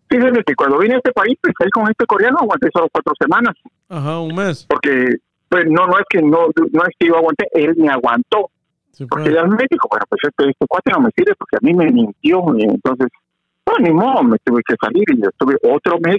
[0.09, 3.13] Fíjense que cuando vine a este país, pues ahí con este coreano aguanté solo cuatro
[3.21, 3.55] semanas.
[3.89, 4.67] Ajá, un mes.
[4.69, 5.15] Porque,
[5.49, 8.51] pues no, no es que no, no es que yo aguanté, él me aguantó.
[8.91, 9.37] Sí, Porque pues.
[9.37, 11.87] ya me dijo, bueno, pues este, este cuate no me sirve porque a mí me
[11.93, 12.43] mintió.
[12.59, 13.07] Y entonces,
[13.79, 16.17] no, ni modo, me tuve que salir y yo estuve otro mes.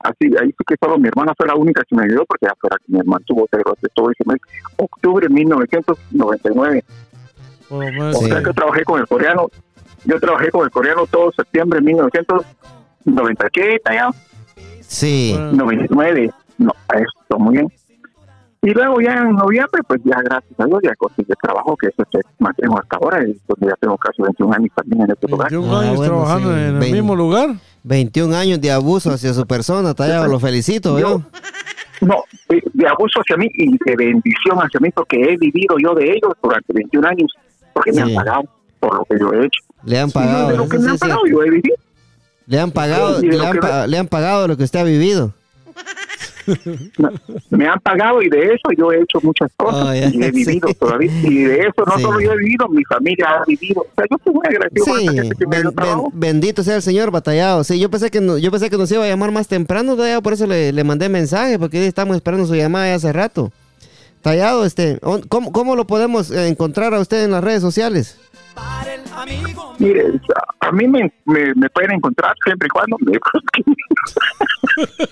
[0.00, 2.76] Así, ahí sí que solo mi hermana fue la única que me ayudó porque afuera
[2.84, 3.62] que mi hermano tuvo pero
[3.94, 4.38] todo ese mes.
[4.76, 6.84] Octubre de 1999.
[7.68, 8.16] por un mes.
[8.16, 8.26] O Sí.
[8.26, 9.48] sea que trabajé con el coreano.
[10.04, 13.50] Yo trabajé con el coreano todo septiembre de 1990.
[13.50, 13.80] ¿Qué?
[13.84, 14.10] Ya?
[14.80, 15.32] Sí.
[15.34, 16.30] Bueno, 99.
[16.58, 17.68] No, esto muy bien.
[18.64, 21.94] Y luego ya en noviembre, pues ya gracias a Dios ya conseguí trabajo, que es
[21.98, 25.26] el que mantengo hasta ahora, y pues ya tengo casi 21 años también en este
[25.26, 25.50] lugar.
[25.50, 26.60] 21 Ah, años bueno, trabajando sí.
[26.60, 27.48] en el Vein- mismo lugar.
[27.82, 31.22] 21 años de abuso hacia su persona, Tallado, lo felicito, yo.
[32.02, 35.92] No, de, de abuso hacia mí y de bendición hacia mí, porque he vivido yo
[35.94, 37.32] de ellos durante 21 años,
[37.72, 38.02] porque me Sí.
[38.10, 38.42] han pagado
[38.78, 39.60] por lo que yo he hecho.
[39.84, 40.48] Le han pagado.
[40.50, 41.08] de lo que sí, me han sí, sí.
[41.08, 41.76] pagado, yo he vivido.
[42.46, 45.32] Le han pagado, le lo han, pa- le han pagado lo que usted ha vivido.
[47.50, 50.30] Me han pagado y de eso yo he hecho muchas cosas Oh, ya, y he
[50.30, 50.74] vivido sí.
[50.74, 51.10] todavía.
[51.22, 52.02] Y de eso no Sí.
[52.02, 53.80] solo yo he vivido, mi familia ha vivido.
[53.82, 56.10] O sea, yo estoy muy agradecido Sí, esta gente que me dio ben- trabajo.
[56.12, 57.64] ben- bendito sea el Señor, batallado.
[57.64, 60.22] Sí, yo pensé que no- yo pensé que nos iba a llamar más temprano, Tallado,
[60.22, 63.52] por eso le, le mandé mensaje, porque estamos esperando su llamada ya hace rato.
[64.22, 68.18] Tallado, este, ¿cómo, cómo lo podemos encontrar a usted en las redes sociales?
[69.78, 70.04] Mire,
[70.60, 73.74] a mí me, me, me pueden encontrar siempre y cuando me busquen.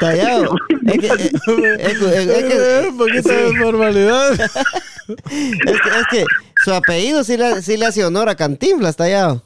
[0.00, 0.56] Tallado,
[0.86, 1.30] es que, eh,
[1.78, 4.32] es que- es que- Eh, un poquito de formalidad.
[4.40, 6.24] es que, es que
[6.64, 9.42] su apellido sí le, sí le hace honor a Cantinflas, Tallado.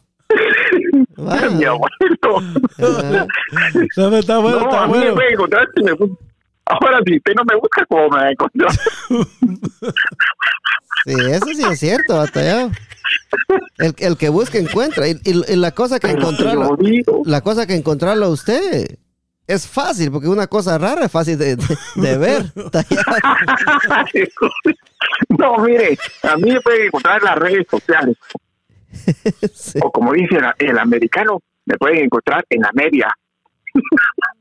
[1.16, 1.50] Wow.
[1.52, 1.88] mi abuelo.
[2.78, 3.26] Ah,
[3.96, 5.36] No, Está bueno, no, está a mí me bueno.
[5.76, 5.92] si me.
[6.70, 8.70] Ahora, si usted no me busca, ¿cómo me va a encontrar?
[11.06, 12.70] Sí, eso sí es cierto, batallado.
[13.78, 15.08] El, el que busca encuentra.
[15.08, 16.76] Y, y- y la cosa que encontrarlo,
[17.24, 18.98] la cosa que encontrarlo a usted
[19.46, 22.44] es fácil, porque una cosa rara es fácil de, de- de ver.
[25.30, 28.16] No, mire, a mí me pueden encontrar en las redes sociales.
[29.54, 29.78] Sí.
[29.82, 33.08] O como dice el, el americano, me pueden encontrar en la media.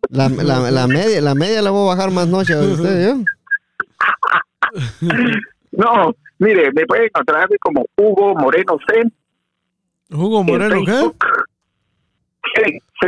[0.10, 3.24] La, la- la media, la media la voy a bajar más noche a usted, ¿yo?
[5.72, 9.04] No, mire, me pueden encontrar como Hugo Moreno C.
[10.12, 10.92] Hugo en Moreno, ¿qué?
[10.92, 11.26] Facebook.
[12.56, 13.08] Sí, sí,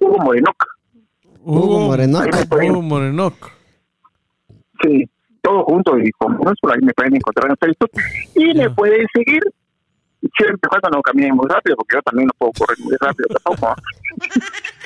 [0.00, 0.50] Hugo Moreno.
[1.40, 2.20] Hugo Moreno.
[2.50, 3.32] Hugo Moreno.
[4.82, 5.08] Sí,
[5.42, 7.90] todo junto y con minúscula, ahí me pueden encontrar en Facebook.
[8.34, 9.40] Y me pueden seguir
[10.36, 13.74] siempre cuando no caminen muy rápido, porque yo también no puedo correr muy rápido tampoco.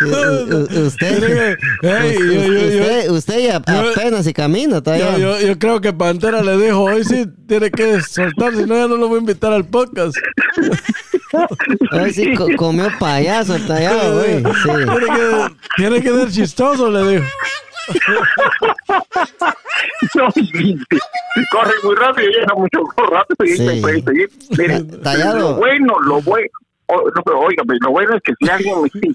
[0.00, 5.18] U- Usted, Ey, yo, yo, usted, usted ya yo- apenas si camina, yo, tallado.
[5.18, 8.86] yo, yo creo que Pantera le dijo, hoy sí tiene que soltar, si no ya
[8.88, 10.16] no lo voy a invitar al podcast.
[11.90, 14.42] Ay, sí, co- comió payaso tallado, güey.
[14.42, 14.70] Sí.
[14.70, 17.24] Tiene que, tiene que ser chistoso, le dijo.
[20.14, 20.28] No,
[21.52, 22.80] corre muy rápido, ya no mucho
[23.10, 23.62] rápido, y Sí.
[23.62, 24.30] me pueden seguir.
[25.38, 26.48] Lo bueno, lo bueno,
[26.86, 27.40] o- no, pero
[27.80, 29.14] lo bueno es que si alguien me sigue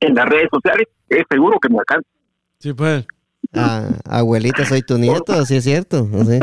[0.00, 2.08] en las redes sociales, es seguro que me alcanza.
[2.58, 3.04] Sí, pues.
[3.54, 6.06] Ah, abuelita, soy tu nieto, sí es cierto.
[6.24, 6.38] sí.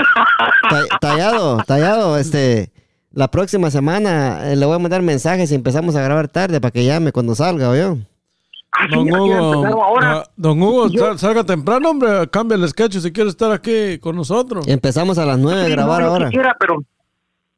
[0.69, 2.71] Ta- Tallado, tallado, este,
[3.13, 6.71] la próxima semana eh, le voy a mandar mensajes y empezamos a grabar tarde para
[6.71, 7.97] que llame cuando salga, ¿oyó?
[8.71, 10.17] Ah, sí, Don Hugo, ahora.
[10.19, 14.15] ah, don Hugo, Yo- salga temprano, hombre, cambia el sketch si quiere estar aquí con
[14.15, 14.67] nosotros.
[14.67, 16.29] Empezamos a las nueve a Sí, grabar no, yo ahora.
[16.29, 16.77] Quisiera, pero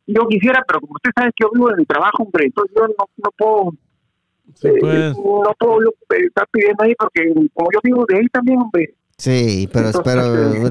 [0.08, 2.88] yo quisiera, pero como usted sabe que yo vivo de mi trabajo, hombre, entonces yo
[2.88, 3.74] no, no puedo,
[4.56, 5.18] Sí, eh, pues.
[5.18, 8.96] no puedo yo, eh, estar pidiendo ahí porque como yo vivo de ahí también, hombre.
[9.18, 10.70] Sí, pero, Entonces, pero eh,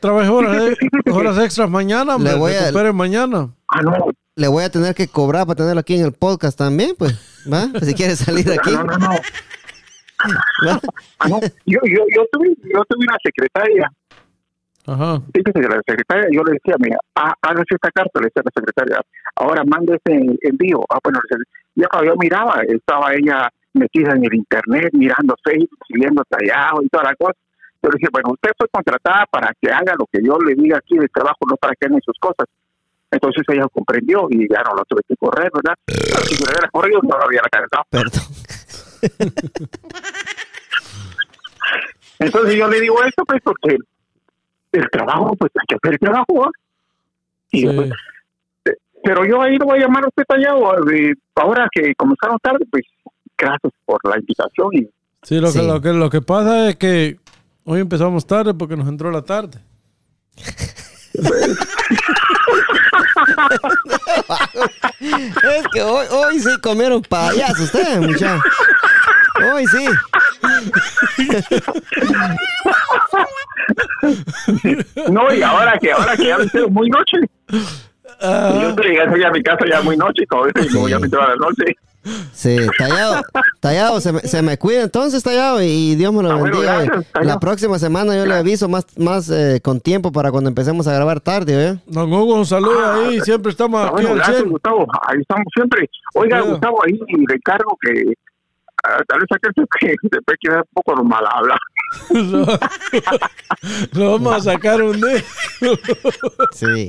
[0.00, 0.76] Trabaje, horas,
[1.12, 2.32] horas extras mañana, hombre.
[2.34, 3.50] Le voy a- mañana.
[3.68, 3.90] Ah, no,
[4.36, 7.14] le voy a tener que cobrar para tenerlo aquí en el podcast también, pues,
[7.50, 7.68] ¿va?
[7.82, 9.08] Si quiere salir aquí, no, no, no.
[11.26, 11.40] no.
[11.64, 13.90] Yo, yo, yo, tuve, yo tuve una secretaria,
[14.86, 15.22] Ajá.
[15.32, 18.52] fíjese que la secretaria, yo le decía, mira, hágase esta carta, le decía a la
[18.54, 19.00] secretaria,
[19.36, 20.84] ahora mande ese envío.
[20.90, 21.18] Ah, bueno,
[21.90, 27.04] cuando yo miraba, estaba ella metida en el internet, mirando Facebook, siguiendo tallado y toda
[27.04, 27.38] la cosa.
[27.82, 30.76] Yo le dije, bueno, usted fue contratada para que haga lo que yo le diga
[30.76, 32.46] aquí de trabajo, no para que hagan sus cosas.
[33.10, 35.74] Entonces ella comprendió y ya no lo tuve que correr, ¿verdad?
[35.84, 37.84] Pero si me hubiera corrido, no lo hubiera alcanzado.
[37.90, 38.22] Perdón.
[42.18, 43.76] Entonces yo le digo esto, pues, porque
[44.72, 46.50] el trabajo, pues hay que hacer el trabajo.
[47.52, 47.66] Y Sí.
[47.66, 47.90] después,
[49.04, 50.90] pero yo ahí lo voy a llamar a usted tallado.
[50.92, 52.82] eh, ahora que comenzaron tarde, pues
[53.38, 54.68] gracias por la invitación.
[54.72, 54.88] Y
[55.22, 55.60] Sí, lo, Sí.
[55.60, 57.18] Que, lo, que, lo que pasa es que
[57.64, 59.60] hoy empezamos tarde porque nos entró la tarde.
[65.00, 68.42] Es que hoy, hoy sí comieron payaso ustedes, muchachos.
[69.52, 69.86] Hoy sí.
[75.10, 77.18] no, y ahora que ahora que ya me sido muy noche,
[78.20, 81.36] y yo llegando ya a mi casa ya muy noche, como como ya me la
[81.36, 81.76] noche.
[82.32, 83.22] Sí, tallado,
[83.60, 86.82] tallado, se me, se me cuida entonces, tallado, y Dios me lo Ah, bueno, bendiga.
[86.84, 90.86] gracias, la próxima semana yo le aviso más, más eh, con tiempo para cuando empecemos
[90.86, 91.78] a grabar tarde, ¿eh?
[91.86, 93.20] Don Hugo, un saludo Ah, ahí.
[93.22, 94.50] Siempre estamos Ah, aquí bueno, gracias, 100.
[94.50, 94.86] Gustavo.
[95.08, 95.90] Ahí estamos siempre.
[96.14, 96.50] Oiga, cuida.
[96.52, 98.12] Gustavo, ahí le encargo que
[98.84, 101.56] ah, tal vez aquel que después queda un poco mal habla.
[102.10, 102.46] lo,
[103.92, 105.22] lo vamos a sacar un día.
[106.52, 106.88] Sí.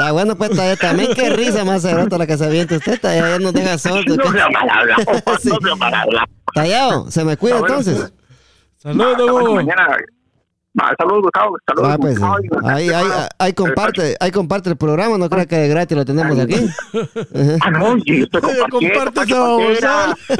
[0.00, 3.38] Está bueno, pues también qué risa más cerota la que se avienta usted, tallado, ya
[3.38, 3.72] nos deja.
[4.06, 4.96] No sea mal habla,
[5.38, 5.50] Sí.
[5.50, 6.26] no sea mal habla.
[6.54, 7.76] Tallado, se me cuida bueno.
[7.76, 8.10] entonces.
[8.78, 9.54] Saludos, Hugo.
[9.56, 9.88] mañana.
[10.98, 11.56] Saludos, Gustavo.
[11.66, 11.90] Saludos.
[11.92, 12.68] Ah, pues, Gustavo.
[12.70, 13.06] ahí, ahí,
[13.38, 16.56] ahí comparte, ahí comparte el programa, no crea que de gratis lo tenemos aquí.
[17.60, 18.96] Ah, no, sí, estoy compartiendo.
[19.04, 20.16] comparte esa.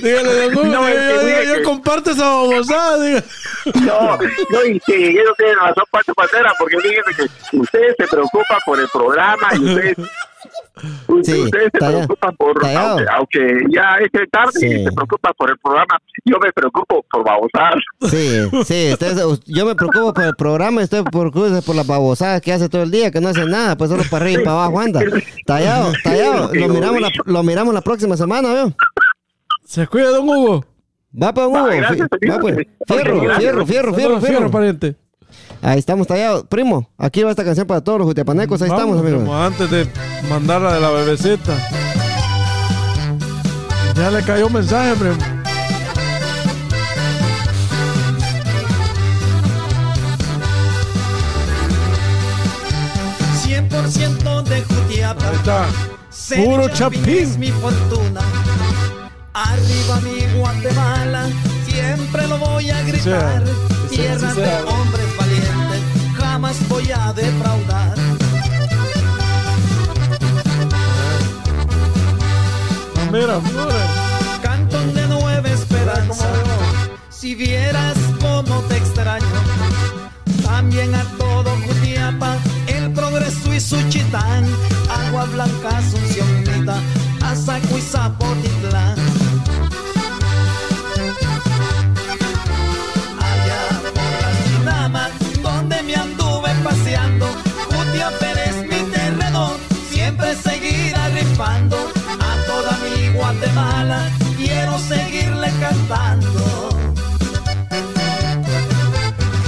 [0.00, 0.64] Dígale, don Hugo.
[0.66, 3.02] No, yo, es que yo- mire yo que- comparto esa babosada.
[3.02, 3.22] diga.
[3.74, 4.18] No,
[4.50, 7.14] no, y sí, yo no tiene razón, Pacho Pantera, porque fíjense
[7.50, 10.04] que usted se preocupa por el programa y usted, usted,
[11.22, 12.98] Sí, usted se tallado, preocupa por, tallado.
[13.12, 14.66] aunque, aunque ya es tarde Sí.
[14.66, 17.74] y se preocupa por el programa, yo me preocupo por babosar.
[18.08, 19.16] Sí, sí, usted-
[19.46, 22.82] yo me preocupo por el programa y usted preocupa por las babosadas que hace todo
[22.82, 25.00] el día, que no hace nada, pues solo para arriba y para abajo anda.
[25.46, 28.72] Tallado, tallado, lo miramos la, lo miramos la próxima semana, ¿veo?
[29.64, 30.64] Se cuida, don Hugo.
[31.22, 32.54] Va pues Hugo, Va, gracias, fi- va pues.
[32.56, 32.68] señor.
[33.02, 33.38] Fierro, gracias.
[33.38, 34.50] fierro, fierro, fierro, Saludos, fierro.
[34.50, 34.96] pariente.
[35.62, 36.44] Ahí estamos tallados.
[36.48, 39.20] Primo, aquí va esta canción para todos los jutiapanecos, ahí estamos, Vamos, amigos.
[39.22, 39.88] primo, Antes de
[40.28, 41.54] mandarla de la bebecita.
[43.94, 45.16] Ya le cayó un mensaje, primo.
[54.44, 55.28] de Jutiapa.
[55.28, 55.66] Ahí está.
[56.10, 57.18] Ser Puro chapín chapín.
[57.18, 58.20] es mi fortuna.
[59.34, 61.26] Arriba mi Guatemala,
[61.66, 63.42] siempre lo voy a gritar.
[63.46, 63.52] Sí,
[63.90, 64.52] sí, Tierra sí, sí, de sí.
[64.68, 65.31] hombres valientes,
[66.42, 67.94] jamás voy a defraudar.
[73.12, 74.40] Mira, mira.
[74.42, 76.26] Cantón de nueva esperanza.
[77.10, 79.24] Si vieras cómo te extraño,
[80.42, 82.36] también a todo Jutiapa,
[82.66, 84.44] el progreso y Suchitán,
[85.06, 86.80] Agua Blanca, Asunción, Mita,
[87.20, 89.01] Azaco y Zapotitlán.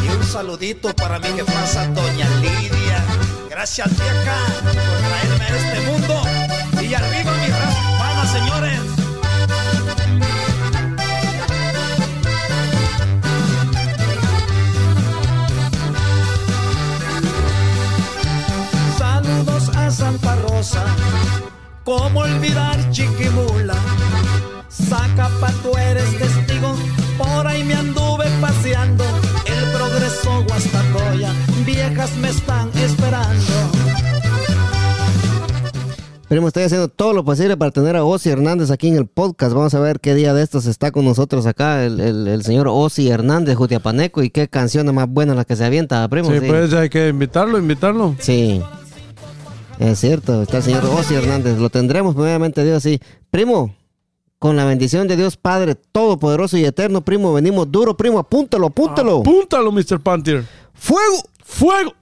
[0.02, 3.02] Y un saludito para mi jefaza Doña Lidia.
[3.48, 6.22] Gracias vieja por traerme a este mundo.
[6.82, 8.80] Y arriba mi raza, señores.
[18.98, 20.84] Saludos a Santa Rosa.
[21.84, 23.93] ¿Cómo olvidar Chiquimula?
[24.88, 26.74] Zacapa, tú eres testigo.
[27.18, 29.04] Por ahí me anduve paseando.
[29.46, 31.32] El progreso Guastatoya.
[31.64, 33.52] Viejas me están esperando.
[36.28, 39.54] Primo, estoy haciendo todo lo posible para tener a Ozzy Hernández aquí en el podcast.
[39.54, 42.66] Vamos a ver qué día de estos está con nosotros acá el, el- el señor
[42.68, 46.30] Ozzy Hernández, Jutiapaneco, y qué canción más buena la que se avienta, primo.
[46.30, 46.46] Sí, sí.
[46.48, 48.16] pues hay que invitarlo, invitarlo.
[48.18, 48.60] Sí.
[49.78, 51.58] Es cierto, está el señor Ozzy Hernández.
[51.58, 52.98] Lo tendremos, primeramente Dios, sí.
[53.30, 53.74] Primo,
[54.38, 59.20] con la bendición de Dios Padre Todopoderoso y Eterno, primo, venimos duro, primo, apúntalo, apúntalo.
[59.20, 60.00] Apúntalo, Mr.
[60.00, 60.44] Panther.
[60.74, 61.22] ¡Fuego!
[61.44, 61.94] ¡Fuego!